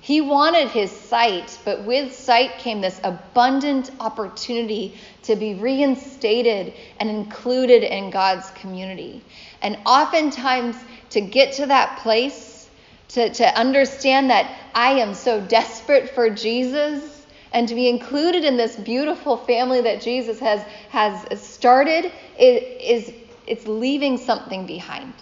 He 0.00 0.20
wanted 0.20 0.68
his 0.68 0.92
sight, 0.92 1.58
but 1.64 1.82
with 1.84 2.14
sight 2.14 2.58
came 2.58 2.80
this 2.80 3.00
abundant 3.02 3.90
opportunity 3.98 5.00
to 5.22 5.34
be 5.34 5.54
reinstated 5.54 6.74
and 7.00 7.10
included 7.10 7.82
in 7.82 8.10
God's 8.10 8.48
community. 8.50 9.24
And 9.62 9.78
oftentimes, 9.84 10.76
to 11.10 11.20
get 11.20 11.54
to 11.54 11.66
that 11.66 11.98
place, 12.00 12.68
to, 13.08 13.30
to 13.30 13.58
understand 13.58 14.30
that 14.30 14.48
I 14.74 15.00
am 15.00 15.14
so 15.14 15.40
desperate 15.40 16.10
for 16.10 16.30
Jesus, 16.30 17.15
and 17.56 17.66
to 17.68 17.74
be 17.74 17.88
included 17.88 18.44
in 18.44 18.58
this 18.58 18.76
beautiful 18.76 19.38
family 19.38 19.80
that 19.80 20.02
Jesus 20.02 20.38
has 20.40 20.60
has 20.90 21.40
started 21.40 22.12
is 22.38 23.10
it's 23.46 23.66
leaving 23.66 24.18
something 24.18 24.66
behind. 24.66 25.14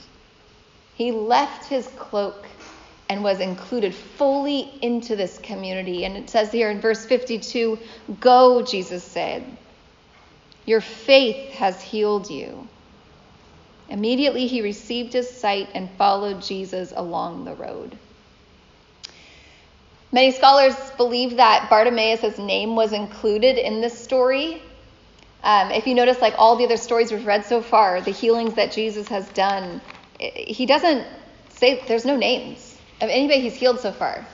He 0.97 1.13
left 1.13 1.69
his 1.69 1.87
cloak 1.97 2.45
and 3.09 3.23
was 3.23 3.39
included 3.39 3.95
fully 3.95 4.69
into 4.83 5.15
this 5.15 5.39
community. 5.39 6.05
And 6.05 6.17
it 6.17 6.29
says 6.29 6.51
here 6.51 6.71
in 6.73 6.81
verse 6.81 7.07
52 7.07 7.79
Go, 8.19 8.63
Jesus 8.63 9.05
said. 9.05 9.45
Your 10.67 10.81
faith 10.81 11.53
has 11.53 11.81
healed 11.81 12.29
you. 12.29 12.67
Immediately 13.89 14.49
he 14.49 14.61
received 14.61 15.13
his 15.13 15.31
sight 15.31 15.69
and 15.73 15.89
followed 15.91 16.43
Jesus 16.43 16.93
along 16.97 17.45
the 17.45 17.55
road. 17.55 17.97
Many 20.15 20.31
scholars 20.31 20.77
believe 20.97 21.39
that 21.39 21.69
Bartimaeus' 21.69 22.39
name 22.39 22.77
was 22.77 22.93
included 22.93 23.59
in 23.59 23.81
this 23.81 23.99
story. 23.99 24.63
Um, 25.43 25.73
if 25.73 25.89
you 25.89 25.95
notice, 25.97 26.21
like 26.21 26.35
all 26.39 26.55
the 26.55 26.65
other 26.65 26.77
stories 26.77 27.11
we've 27.11 27.27
read 27.27 27.45
so 27.45 27.61
far, 27.61 28.01
the 28.01 28.13
healings 28.13 28.55
that 28.55 28.71
Jesus 28.71 29.09
has 29.09 29.29
done, 29.31 29.81
he 30.21 30.67
doesn't 30.67 31.05
say, 31.49 31.83
there's 31.89 32.05
no 32.05 32.17
names 32.17 32.79
of 33.01 33.09
anybody 33.11 33.41
he's 33.41 33.57
healed 33.57 33.81
so 33.81 33.91
far. 33.91 34.25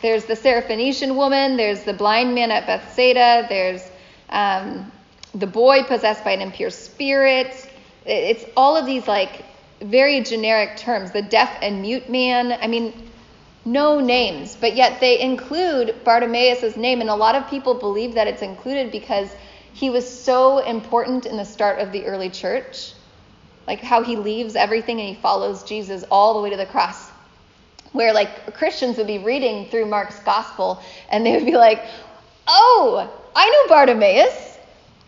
There's 0.00 0.24
the 0.24 0.32
Syrophoenician 0.32 1.16
woman, 1.16 1.58
there's 1.58 1.82
the 1.82 1.92
blind 1.92 2.34
man 2.34 2.50
at 2.50 2.66
Bethsaida, 2.66 3.44
there's 3.46 3.82
um, 4.30 4.90
the 5.34 5.46
boy 5.46 5.82
possessed 5.82 6.24
by 6.24 6.30
an 6.30 6.40
impure 6.40 6.70
spirit. 6.70 7.70
It's 8.06 8.46
all 8.56 8.74
of 8.74 8.86
these 8.86 9.06
like 9.06 9.44
very 9.82 10.22
generic 10.22 10.78
terms. 10.78 11.10
The 11.10 11.20
deaf 11.20 11.58
and 11.60 11.82
mute 11.82 12.08
man. 12.08 12.52
I 12.52 12.68
mean, 12.68 13.05
no 13.66 14.00
names, 14.00 14.56
but 14.58 14.76
yet 14.76 15.00
they 15.00 15.20
include 15.20 16.02
Bartimaeus' 16.04 16.76
name, 16.76 17.00
and 17.00 17.10
a 17.10 17.14
lot 17.14 17.34
of 17.34 17.50
people 17.50 17.74
believe 17.74 18.14
that 18.14 18.28
it's 18.28 18.42
included 18.42 18.92
because 18.92 19.28
he 19.72 19.90
was 19.90 20.08
so 20.08 20.58
important 20.60 21.26
in 21.26 21.36
the 21.36 21.44
start 21.44 21.80
of 21.80 21.92
the 21.92 22.06
early 22.06 22.30
church. 22.30 22.94
Like 23.66 23.80
how 23.80 24.02
he 24.02 24.16
leaves 24.16 24.54
everything 24.56 25.00
and 25.00 25.08
he 25.08 25.14
follows 25.14 25.64
Jesus 25.64 26.04
all 26.10 26.34
the 26.34 26.40
way 26.40 26.50
to 26.50 26.56
the 26.56 26.64
cross. 26.64 27.10
Where 27.92 28.14
like 28.14 28.54
Christians 28.54 28.96
would 28.96 29.06
be 29.06 29.18
reading 29.18 29.68
through 29.68 29.86
Mark's 29.86 30.18
gospel 30.20 30.80
and 31.10 31.26
they 31.26 31.32
would 31.36 31.44
be 31.44 31.56
like, 31.56 31.82
Oh, 32.46 33.10
I 33.34 33.50
know 33.50 33.74
Bartimaeus. 33.74 34.58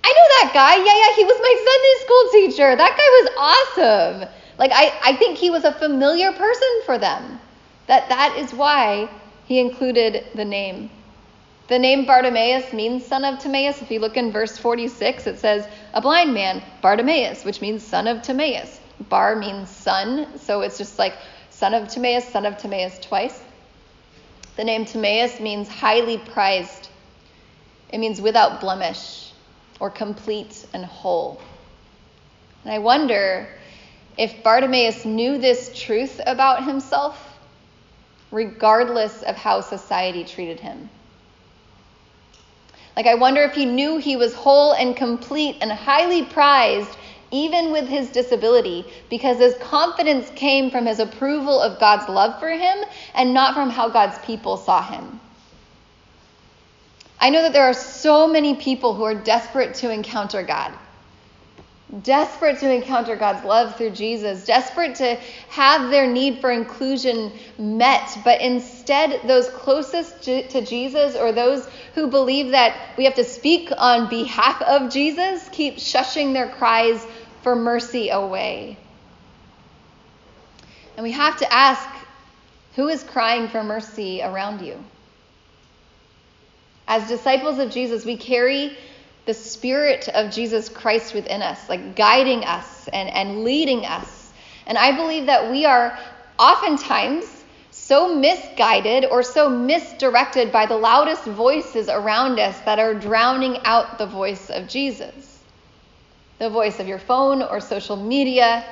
I 0.04 0.08
know 0.08 0.48
that 0.48 0.50
guy. 0.52 0.76
Yeah, 0.76 0.84
yeah, 0.84 1.16
he 1.16 1.24
was 1.24 1.38
my 1.40 1.54
Sunday 1.70 1.94
school 2.04 2.30
teacher. 2.32 2.76
That 2.76 2.96
guy 2.96 3.08
was 3.22 4.18
awesome. 4.18 4.28
Like 4.58 4.72
I, 4.74 4.92
I 5.02 5.16
think 5.16 5.38
he 5.38 5.50
was 5.50 5.64
a 5.64 5.72
familiar 5.72 6.32
person 6.32 6.68
for 6.84 6.98
them. 6.98 7.38
That 7.88 8.08
that 8.10 8.36
is 8.38 8.54
why 8.54 9.10
he 9.46 9.58
included 9.58 10.24
the 10.34 10.44
name. 10.44 10.90
The 11.68 11.78
name 11.78 12.06
Bartimaeus 12.06 12.72
means 12.72 13.04
son 13.04 13.24
of 13.24 13.38
Timaeus. 13.38 13.82
If 13.82 13.90
you 13.90 13.98
look 14.00 14.16
in 14.16 14.30
verse 14.30 14.56
46, 14.56 15.26
it 15.26 15.38
says 15.38 15.66
a 15.92 16.00
blind 16.00 16.32
man, 16.32 16.62
Bartimaeus, 16.80 17.44
which 17.44 17.60
means 17.60 17.82
son 17.82 18.06
of 18.06 18.22
Timaeus. 18.22 18.80
Bar 19.08 19.36
means 19.36 19.68
son, 19.68 20.38
so 20.38 20.62
it's 20.62 20.78
just 20.78 20.98
like 20.98 21.14
son 21.50 21.74
of 21.74 21.88
Timaeus, 21.88 22.24
son 22.26 22.46
of 22.46 22.56
Timaeus 22.56 22.98
twice. 23.00 23.42
The 24.56 24.64
name 24.64 24.84
Timaeus 24.84 25.40
means 25.40 25.68
highly 25.68 26.18
prized. 26.18 26.88
It 27.90 27.98
means 27.98 28.20
without 28.20 28.60
blemish 28.60 29.32
or 29.78 29.90
complete 29.90 30.66
and 30.72 30.84
whole. 30.84 31.40
And 32.64 32.72
I 32.72 32.78
wonder 32.78 33.48
if 34.16 34.42
Bartimaeus 34.42 35.04
knew 35.04 35.38
this 35.38 35.70
truth 35.78 36.20
about 36.26 36.64
himself, 36.64 37.27
regardless 38.30 39.22
of 39.22 39.36
how 39.36 39.60
society 39.60 40.24
treated 40.24 40.60
him. 40.60 40.88
Like, 42.96 43.06
I 43.06 43.14
wonder 43.14 43.42
if 43.42 43.54
he 43.54 43.64
knew 43.64 43.98
he 43.98 44.16
was 44.16 44.34
whole 44.34 44.72
and 44.72 44.96
complete 44.96 45.56
and 45.60 45.70
highly 45.70 46.24
prized, 46.24 46.96
even 47.30 47.70
with 47.70 47.86
his 47.86 48.10
disability, 48.10 48.84
because 49.08 49.38
his 49.38 49.54
confidence 49.60 50.30
came 50.34 50.70
from 50.70 50.84
his 50.86 50.98
approval 50.98 51.60
of 51.60 51.78
God's 51.78 52.08
love 52.08 52.40
for 52.40 52.50
him 52.50 52.78
and 53.14 53.32
not 53.32 53.54
from 53.54 53.70
how 53.70 53.88
God's 53.88 54.18
people 54.26 54.56
saw 54.56 54.82
him. 54.82 55.20
I 57.20 57.30
know 57.30 57.42
that 57.42 57.52
there 57.52 57.64
are 57.64 57.74
so 57.74 58.26
many 58.26 58.54
people 58.54 58.94
who 58.94 59.04
are 59.04 59.14
desperate 59.14 59.74
to 59.74 59.90
encounter 59.90 60.42
God, 60.42 60.72
desperate 62.02 62.58
to 62.58 62.72
encounter 62.72 63.16
God's 63.16 63.44
love 63.44 63.76
through 63.76 63.90
Jesus, 63.90 64.44
desperate 64.44 64.96
to 64.96 65.14
have 65.48 65.90
their 65.90 66.06
need 66.06 66.40
for 66.40 66.50
inclusion 66.50 67.32
met, 67.58 68.18
but 68.24 68.40
instead, 68.40 69.26
those 69.26 69.48
closest 69.48 70.22
to 70.22 70.60
Jesus 70.64 71.16
or 71.16 71.32
those 71.32 71.66
who 71.94 72.08
believe 72.08 72.50
that 72.52 72.76
we 72.96 73.04
have 73.04 73.14
to 73.14 73.24
speak 73.24 73.70
on 73.76 74.08
behalf 74.08 74.60
of 74.62 74.92
Jesus 74.92 75.48
keep 75.50 75.76
shushing 75.76 76.32
their 76.32 76.48
cries 76.48 77.06
for 77.42 77.56
mercy 77.56 78.10
away. 78.10 78.76
And 80.96 81.04
we 81.04 81.12
have 81.12 81.38
to 81.38 81.52
ask 81.52 81.88
who 82.78 82.86
is 82.86 83.02
crying 83.02 83.48
for 83.48 83.64
mercy 83.64 84.22
around 84.22 84.64
you? 84.64 84.76
As 86.86 87.08
disciples 87.08 87.58
of 87.58 87.72
Jesus, 87.72 88.04
we 88.04 88.16
carry 88.16 88.76
the 89.28 89.34
Spirit 89.34 90.08
of 90.08 90.30
Jesus 90.32 90.70
Christ 90.70 91.12
within 91.12 91.42
us, 91.42 91.68
like 91.68 91.94
guiding 91.94 92.44
us 92.44 92.88
and, 92.88 93.10
and 93.10 93.44
leading 93.44 93.84
us. 93.84 94.32
And 94.66 94.78
I 94.78 94.96
believe 94.96 95.26
that 95.26 95.50
we 95.50 95.66
are 95.66 95.98
oftentimes 96.38 97.26
so 97.70 98.14
misguided 98.14 99.04
or 99.04 99.22
so 99.22 99.50
misdirected 99.50 100.50
by 100.50 100.64
the 100.64 100.78
loudest 100.78 101.24
voices 101.24 101.90
around 101.90 102.40
us 102.40 102.58
that 102.60 102.78
are 102.78 102.94
drowning 102.94 103.58
out 103.64 103.98
the 103.98 104.06
voice 104.06 104.48
of 104.48 104.66
Jesus. 104.66 105.42
The 106.38 106.48
voice 106.48 106.80
of 106.80 106.88
your 106.88 106.98
phone 106.98 107.42
or 107.42 107.60
social 107.60 107.96
media, 107.96 108.64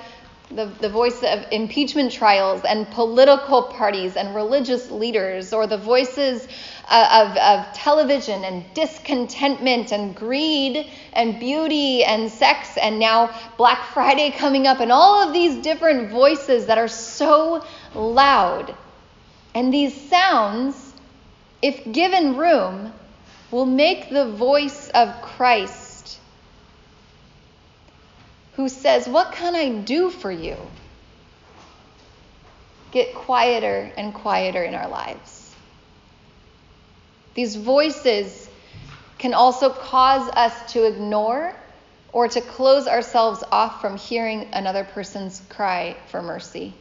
the, 0.50 0.66
the 0.80 0.88
voice 0.88 1.22
of 1.22 1.44
impeachment 1.50 2.12
trials 2.12 2.62
and 2.64 2.88
political 2.90 3.64
parties 3.64 4.16
and 4.16 4.34
religious 4.34 4.90
leaders, 4.90 5.52
or 5.52 5.66
the 5.66 5.78
voices 5.78 6.46
uh, 6.88 7.26
of, 7.26 7.36
of 7.36 7.74
television 7.74 8.44
and 8.44 8.64
discontentment 8.74 9.92
and 9.92 10.14
greed 10.14 10.88
and 11.12 11.40
beauty 11.40 12.04
and 12.04 12.30
sex, 12.30 12.76
and 12.76 12.98
now 12.98 13.30
Black 13.56 13.86
Friday 13.92 14.30
coming 14.30 14.66
up, 14.66 14.80
and 14.80 14.92
all 14.92 15.26
of 15.26 15.32
these 15.32 15.62
different 15.62 16.10
voices 16.10 16.66
that 16.66 16.78
are 16.78 16.88
so 16.88 17.64
loud. 17.94 18.74
And 19.54 19.72
these 19.72 19.94
sounds, 20.08 20.92
if 21.60 21.92
given 21.92 22.36
room, 22.36 22.92
will 23.50 23.66
make 23.66 24.10
the 24.10 24.30
voice 24.30 24.90
of 24.90 25.22
Christ 25.22 25.85
who 28.56 28.68
says, 28.68 29.08
What 29.08 29.32
can 29.32 29.54
I 29.54 29.70
do 29.70 30.10
for 30.10 30.32
you? 30.32 30.56
get 32.96 33.14
quieter 33.14 33.92
and 33.98 34.14
quieter 34.14 34.62
in 34.62 34.74
our 34.74 34.88
lives. 34.88 35.54
These 37.34 37.56
voices 37.56 38.48
can 39.18 39.34
also 39.34 39.68
cause 39.68 40.26
us 40.30 40.72
to 40.72 40.86
ignore 40.86 41.54
or 42.14 42.26
to 42.28 42.40
close 42.40 42.86
ourselves 42.86 43.44
off 43.52 43.82
from 43.82 43.98
hearing 43.98 44.48
another 44.54 44.84
person's 44.84 45.42
cry 45.50 45.94
for 46.10 46.22
mercy. 46.22 46.72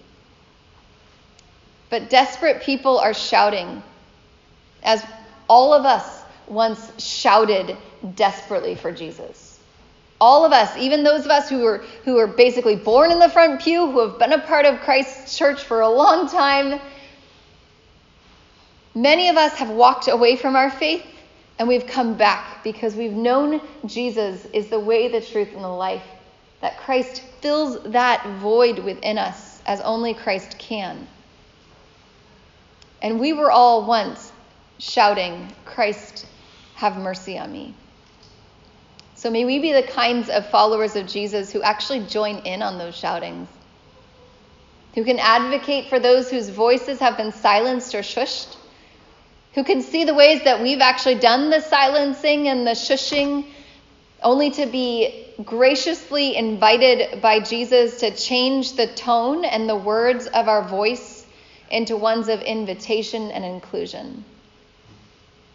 But 1.90 2.10
desperate 2.10 2.62
people 2.62 2.98
are 2.98 3.14
shouting, 3.14 3.84
as 4.84 5.04
all 5.50 5.74
of 5.74 5.86
us 5.86 6.22
once 6.48 7.04
shouted 7.04 7.76
desperately 8.16 8.76
for 8.76 8.94
Jesus. 8.94 9.45
All 10.20 10.46
of 10.46 10.54
us, 10.54 10.76
even 10.78 11.04
those 11.04 11.26
of 11.26 11.32
us 11.32 11.50
who 11.50 11.60
were, 11.60 11.84
who 12.06 12.14
were 12.16 12.28
basically 12.28 12.76
born 12.76 13.12
in 13.12 13.20
the 13.20 13.30
front 13.30 13.62
pew, 13.62 13.92
who 13.92 14.08
have 14.08 14.18
been 14.18 14.32
a 14.32 14.40
part 14.40 14.66
of 14.66 14.80
Christ's 14.82 15.38
church 15.38 15.62
for 15.62 15.82
a 15.82 15.90
long 15.90 16.30
time, 16.30 16.80
many 18.94 19.30
of 19.30 19.36
us 19.36 19.54
have 19.54 19.70
walked 19.70 20.08
away 20.08 20.38
from 20.38 20.56
our 20.56 20.70
faith 20.70 21.06
and 21.58 21.68
we've 21.68 21.88
come 21.88 22.16
back 22.16 22.64
because 22.64 22.96
we've 22.96 23.14
known 23.14 23.62
Jesus 23.86 24.46
is 24.48 24.68
the 24.70 24.80
way, 24.80 25.08
the 25.08 25.22
truth, 25.22 25.54
and 25.54 25.64
the 25.64 25.70
life. 25.70 26.04
That 26.62 26.78
Christ 26.80 27.22
fills 27.42 27.82
that 27.92 28.26
void 28.40 28.80
within 28.80 29.18
us 29.18 29.62
as 29.66 29.80
only 29.82 30.14
Christ 30.14 30.58
can. 30.58 31.08
And 33.02 33.20
we 33.20 33.34
were 33.34 33.52
all 33.52 33.86
once 33.86 34.32
shouting, 34.80 35.54
Christ, 35.64 36.26
have 36.76 36.98
mercy 36.98 37.38
on 37.38 37.52
me. 37.52 37.74
So 39.16 39.32
may 39.32 39.46
we 39.46 39.60
be 39.60 39.72
the 39.72 39.84
kinds 39.84 40.30
of 40.30 40.50
followers 40.50 40.98
of 40.98 41.08
Jesus 41.08 41.52
who 41.52 41.62
actually 41.62 42.02
join 42.02 42.40
in 42.40 42.62
on 42.62 42.78
those 42.78 42.96
shoutings, 42.96 43.48
who 44.94 45.06
can 45.06 45.20
advocate 45.20 45.88
for 45.88 46.00
those 46.00 46.30
whose 46.30 46.50
voices 46.50 47.00
have 47.00 47.16
been 47.16 47.32
silenced 47.32 47.96
or 47.96 48.00
shushed, 48.00 48.58
who 49.54 49.64
can 49.64 49.82
see 49.82 50.04
the 50.04 50.14
ways 50.14 50.44
that 50.44 50.62
we've 50.62 50.82
actually 50.82 51.16
done 51.16 51.50
the 51.50 51.62
silencing 51.62 52.50
and 52.50 52.68
the 52.68 52.72
shushing, 52.72 53.46
only 54.22 54.52
to 54.52 54.66
be 54.66 55.28
graciously 55.46 56.36
invited 56.36 57.22
by 57.22 57.40
Jesus 57.40 58.02
to 58.02 58.14
change 58.14 58.74
the 58.74 58.88
tone 58.88 59.46
and 59.46 59.70
the 59.70 59.76
words 59.76 60.28
of 60.28 60.50
our 60.50 60.62
voice 60.62 61.26
into 61.72 61.96
ones 61.96 62.28
of 62.28 62.42
invitation 62.42 63.32
and 63.32 63.46
inclusion. 63.46 64.26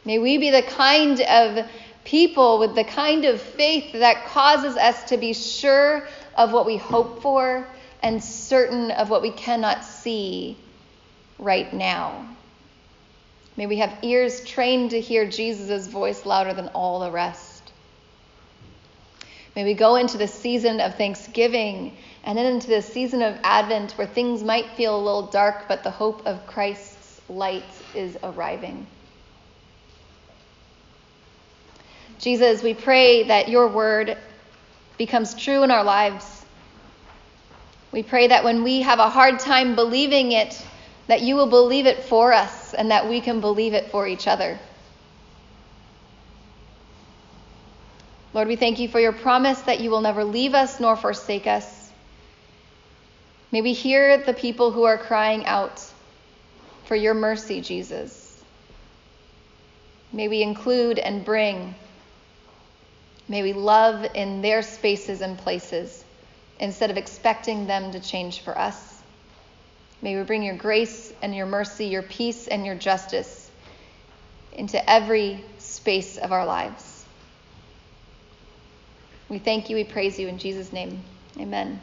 May 0.07 0.19
we 0.19 0.39
be 0.39 0.51
the 0.51 0.63
kind 0.63 1.21
of 1.21 1.67
people 2.05 2.59
with 2.59 2.75
the 2.75 2.85
kind 2.85 3.25
of 3.25 3.41
faith 3.41 3.93
that 3.93 4.27
causes 4.27 4.77
us 4.77 5.05
to 5.05 5.17
be 5.17 5.33
sure 5.33 6.07
of 6.37 6.53
what 6.53 6.67
we 6.67 6.77
hope 6.77 7.23
for, 7.23 7.67
and 8.03 8.23
certain 8.23 8.91
of 8.91 9.11
what 9.11 9.23
we 9.23 9.31
cannot 9.31 9.85
see 9.85 10.57
right 11.39 11.73
now. 11.73 12.27
May 13.57 13.67
we 13.67 13.77
have 13.77 13.99
ears 14.03 14.43
trained 14.45 14.91
to 14.91 15.01
hear 15.01 15.29
Jesus' 15.29 15.87
voice 15.87 16.25
louder 16.25 16.55
than 16.55 16.69
all 16.69 17.01
the 17.01 17.11
rest. 17.11 17.73
May 19.55 19.65
we 19.65 19.75
go 19.75 19.97
into 19.97 20.17
the 20.17 20.29
season 20.29 20.81
of 20.81 20.95
Thanksgiving 20.95 21.97
and 22.25 22.39
then 22.39 22.47
into 22.47 22.69
the 22.69 22.83
season 22.83 23.21
of 23.21 23.37
Advent 23.43 23.93
where 23.93 24.07
things 24.07 24.43
might 24.43 24.71
feel 24.77 24.97
a 24.97 25.03
little 25.03 25.27
dark, 25.27 25.67
but 25.69 25.83
the 25.83 25.91
hope 25.91 26.25
of 26.27 26.47
Christ's 26.47 27.21
light 27.29 27.65
is 27.95 28.17
arriving. 28.23 28.87
Jesus, 32.21 32.63
we 32.63 32.75
pray 32.75 33.25
that 33.25 33.49
your 33.49 33.69
word 33.69 34.19
becomes 34.99 35.35
true 35.35 35.63
in 35.63 35.71
our 35.71 35.83
lives. 35.83 36.45
We 37.93 38.03
pray 38.03 38.29
that 38.29 38.45
when 38.45 38.63
we 38.63 38.83
have 38.83 38.99
a 38.99 39.09
hard 39.09 39.39
time 39.39 39.75
believing 39.75 40.33
it, 40.33 40.63
that 41.07 41.23
you 41.23 41.35
will 41.35 41.49
believe 41.49 41.87
it 41.87 42.05
for 42.05 42.33
us 42.33 42.75
and 42.75 42.91
that 42.91 43.09
we 43.09 43.23
can 43.23 43.41
believe 43.41 43.73
it 43.73 43.91
for 43.91 44.07
each 44.07 44.29
other. 44.29 44.59
Lord, 48.35 48.49
we 48.49 48.57
thank 48.57 48.79
you 48.79 48.87
for 48.87 49.01
your 49.01 49.13
promise 49.13 49.61
that 49.63 49.81
you 49.81 49.91
will 49.91 50.03
never 50.03 50.23
leave 50.23 50.55
us 50.55 50.79
nor 50.79 50.97
forsake 50.97 51.47
us. 51.47 51.91
May 53.51 53.63
we 53.63 53.73
hear 53.73 54.19
the 54.19 54.35
people 54.35 54.71
who 54.71 54.85
are 54.85 54.99
crying 54.99 55.47
out 55.47 55.85
for 56.85 56.95
your 56.95 57.15
mercy, 57.15 57.63
Jesus. 57.63 58.41
May 60.13 60.29
we 60.29 60.43
include 60.43 60.99
and 60.99 61.25
bring 61.25 61.75
May 63.31 63.45
we 63.45 63.53
love 63.53 64.05
in 64.15 64.43
their 64.43 64.61
spaces 64.61 65.21
and 65.21 65.39
places 65.39 66.05
instead 66.59 66.91
of 66.91 66.97
expecting 66.97 67.69
them 67.69 67.93
to 67.93 68.01
change 68.01 68.41
for 68.41 68.59
us. 68.59 69.01
May 70.03 70.17
we 70.17 70.25
bring 70.25 70.43
your 70.43 70.57
grace 70.57 71.13
and 71.23 71.33
your 71.33 71.47
mercy, 71.47 71.87
your 71.87 72.03
peace 72.03 72.49
and 72.49 72.67
your 72.67 72.75
justice 72.75 73.49
into 74.53 74.91
every 74.91 75.45
space 75.59 76.19
of 76.19 76.33
our 76.33 76.45
lives. 76.45 77.05
We 79.29 79.39
thank 79.39 79.71
you, 79.71 79.77
we 79.77 79.85
praise 79.85 80.19
you 80.19 80.27
in 80.27 80.39
Jesus' 80.39 80.73
name. 80.73 81.01
Amen. 81.39 81.81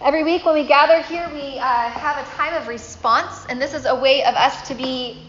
Every 0.00 0.22
week 0.22 0.44
when 0.44 0.54
we 0.54 0.68
gather 0.68 1.02
here, 1.02 1.28
we 1.32 1.58
uh, 1.58 1.62
have 1.62 2.24
a 2.24 2.30
time 2.36 2.54
of 2.54 2.68
response, 2.68 3.44
and 3.48 3.60
this 3.60 3.74
is 3.74 3.86
a 3.86 3.94
way 3.96 4.22
of 4.22 4.36
us 4.36 4.68
to 4.68 4.74
be 4.76 5.20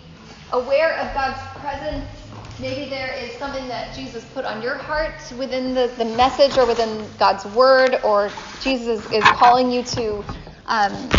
aware 0.52 0.94
of 1.00 1.12
God's 1.16 1.42
presence 1.60 2.21
Maybe 2.62 2.92
there 2.92 3.12
is 3.16 3.32
something 3.40 3.68
that 3.70 3.96
Jesus 3.96 4.24
put 4.36 4.46
on 4.46 4.62
your 4.62 4.76
heart 4.76 5.16
within 5.36 5.74
the, 5.74 5.92
the 5.98 6.06
message 6.06 6.60
or 6.60 6.68
within 6.68 7.10
God's 7.18 7.44
word, 7.56 8.00
or 8.04 8.30
Jesus 8.62 9.04
is 9.12 9.24
calling 9.24 9.72
you 9.72 9.82
to 9.84 10.24
um, 10.68 11.10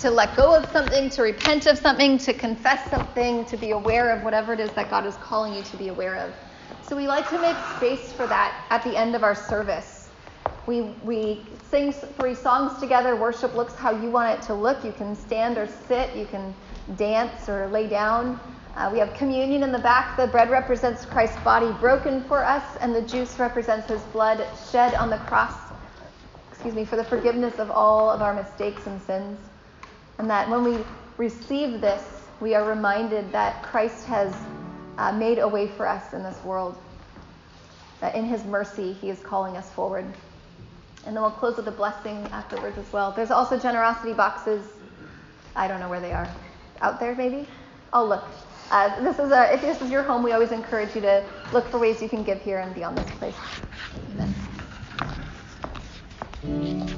to 0.00 0.10
let 0.10 0.36
go 0.36 0.56
of 0.56 0.66
something, 0.66 1.08
to 1.10 1.22
repent 1.22 1.66
of 1.66 1.78
something, 1.78 2.18
to 2.18 2.32
confess 2.32 2.90
something, 2.90 3.44
to 3.46 3.56
be 3.56 3.70
aware 3.70 4.16
of 4.16 4.24
whatever 4.24 4.52
it 4.52 4.60
is 4.60 4.70
that 4.72 4.90
God 4.90 5.06
is 5.06 5.16
calling 5.16 5.54
you 5.54 5.62
to 5.62 5.76
be 5.76 5.88
aware 5.88 6.16
of. 6.16 6.34
So 6.82 6.96
we 6.96 7.06
like 7.06 7.28
to 7.30 7.40
make 7.40 7.56
space 7.76 8.12
for 8.12 8.26
that 8.26 8.66
at 8.70 8.82
the 8.82 8.96
end 8.96 9.14
of 9.14 9.22
our 9.22 9.34
service. 9.34 10.10
We, 10.66 10.82
we 11.04 11.46
sing 11.70 11.92
three 11.92 12.34
songs 12.34 12.78
together. 12.80 13.16
Worship 13.16 13.54
looks 13.54 13.74
how 13.74 13.90
you 13.90 14.10
want 14.10 14.38
it 14.38 14.42
to 14.46 14.54
look. 14.54 14.84
You 14.84 14.92
can 14.92 15.14
stand 15.14 15.58
or 15.58 15.66
sit, 15.66 16.16
you 16.16 16.26
can 16.26 16.54
dance 16.96 17.48
or 17.48 17.68
lay 17.68 17.88
down. 17.88 18.40
Uh, 18.78 18.88
we 18.92 19.00
have 19.00 19.12
communion 19.12 19.64
in 19.64 19.72
the 19.72 19.78
back. 19.80 20.16
The 20.16 20.28
bread 20.28 20.50
represents 20.50 21.04
Christ's 21.04 21.40
body 21.40 21.72
broken 21.80 22.22
for 22.22 22.44
us, 22.44 22.62
and 22.80 22.94
the 22.94 23.02
juice 23.02 23.36
represents 23.36 23.88
his 23.88 24.00
blood 24.12 24.46
shed 24.70 24.94
on 24.94 25.10
the 25.10 25.16
cross, 25.16 25.52
excuse 26.48 26.76
me, 26.76 26.84
for 26.84 26.94
the 26.94 27.02
forgiveness 27.02 27.58
of 27.58 27.72
all 27.72 28.08
of 28.08 28.22
our 28.22 28.32
mistakes 28.32 28.86
and 28.86 29.02
sins. 29.02 29.36
And 30.18 30.30
that 30.30 30.48
when 30.48 30.62
we 30.62 30.78
receive 31.16 31.80
this, 31.80 32.04
we 32.38 32.54
are 32.54 32.68
reminded 32.68 33.32
that 33.32 33.64
Christ 33.64 34.06
has 34.06 34.32
uh, 34.96 35.10
made 35.10 35.40
a 35.40 35.48
way 35.48 35.66
for 35.66 35.84
us 35.84 36.12
in 36.12 36.22
this 36.22 36.38
world. 36.44 36.78
That 38.00 38.14
in 38.14 38.26
his 38.26 38.44
mercy, 38.44 38.92
he 38.92 39.10
is 39.10 39.18
calling 39.18 39.56
us 39.56 39.68
forward. 39.72 40.04
And 41.04 41.16
then 41.16 41.22
we'll 41.22 41.32
close 41.32 41.56
with 41.56 41.66
a 41.66 41.72
blessing 41.72 42.18
afterwards 42.30 42.78
as 42.78 42.92
well. 42.92 43.10
There's 43.10 43.32
also 43.32 43.58
generosity 43.58 44.12
boxes. 44.12 44.64
I 45.56 45.66
don't 45.66 45.80
know 45.80 45.88
where 45.88 46.00
they 46.00 46.12
are. 46.12 46.28
Out 46.80 47.00
there, 47.00 47.16
maybe? 47.16 47.48
I'll 47.92 48.06
look. 48.06 48.22
Uh, 48.70 49.00
this 49.02 49.18
is 49.18 49.30
a, 49.32 49.52
if 49.54 49.60
this 49.62 49.80
is 49.80 49.90
your 49.90 50.02
home, 50.02 50.22
we 50.22 50.32
always 50.32 50.52
encourage 50.52 50.94
you 50.94 51.00
to 51.00 51.24
look 51.52 51.66
for 51.68 51.78
ways 51.78 52.02
you 52.02 52.08
can 52.08 52.22
give 52.22 52.40
here 52.40 52.58
and 52.58 52.74
beyond 52.74 52.98
this 52.98 53.10
place. 53.12 53.34
Amen. 56.44 56.97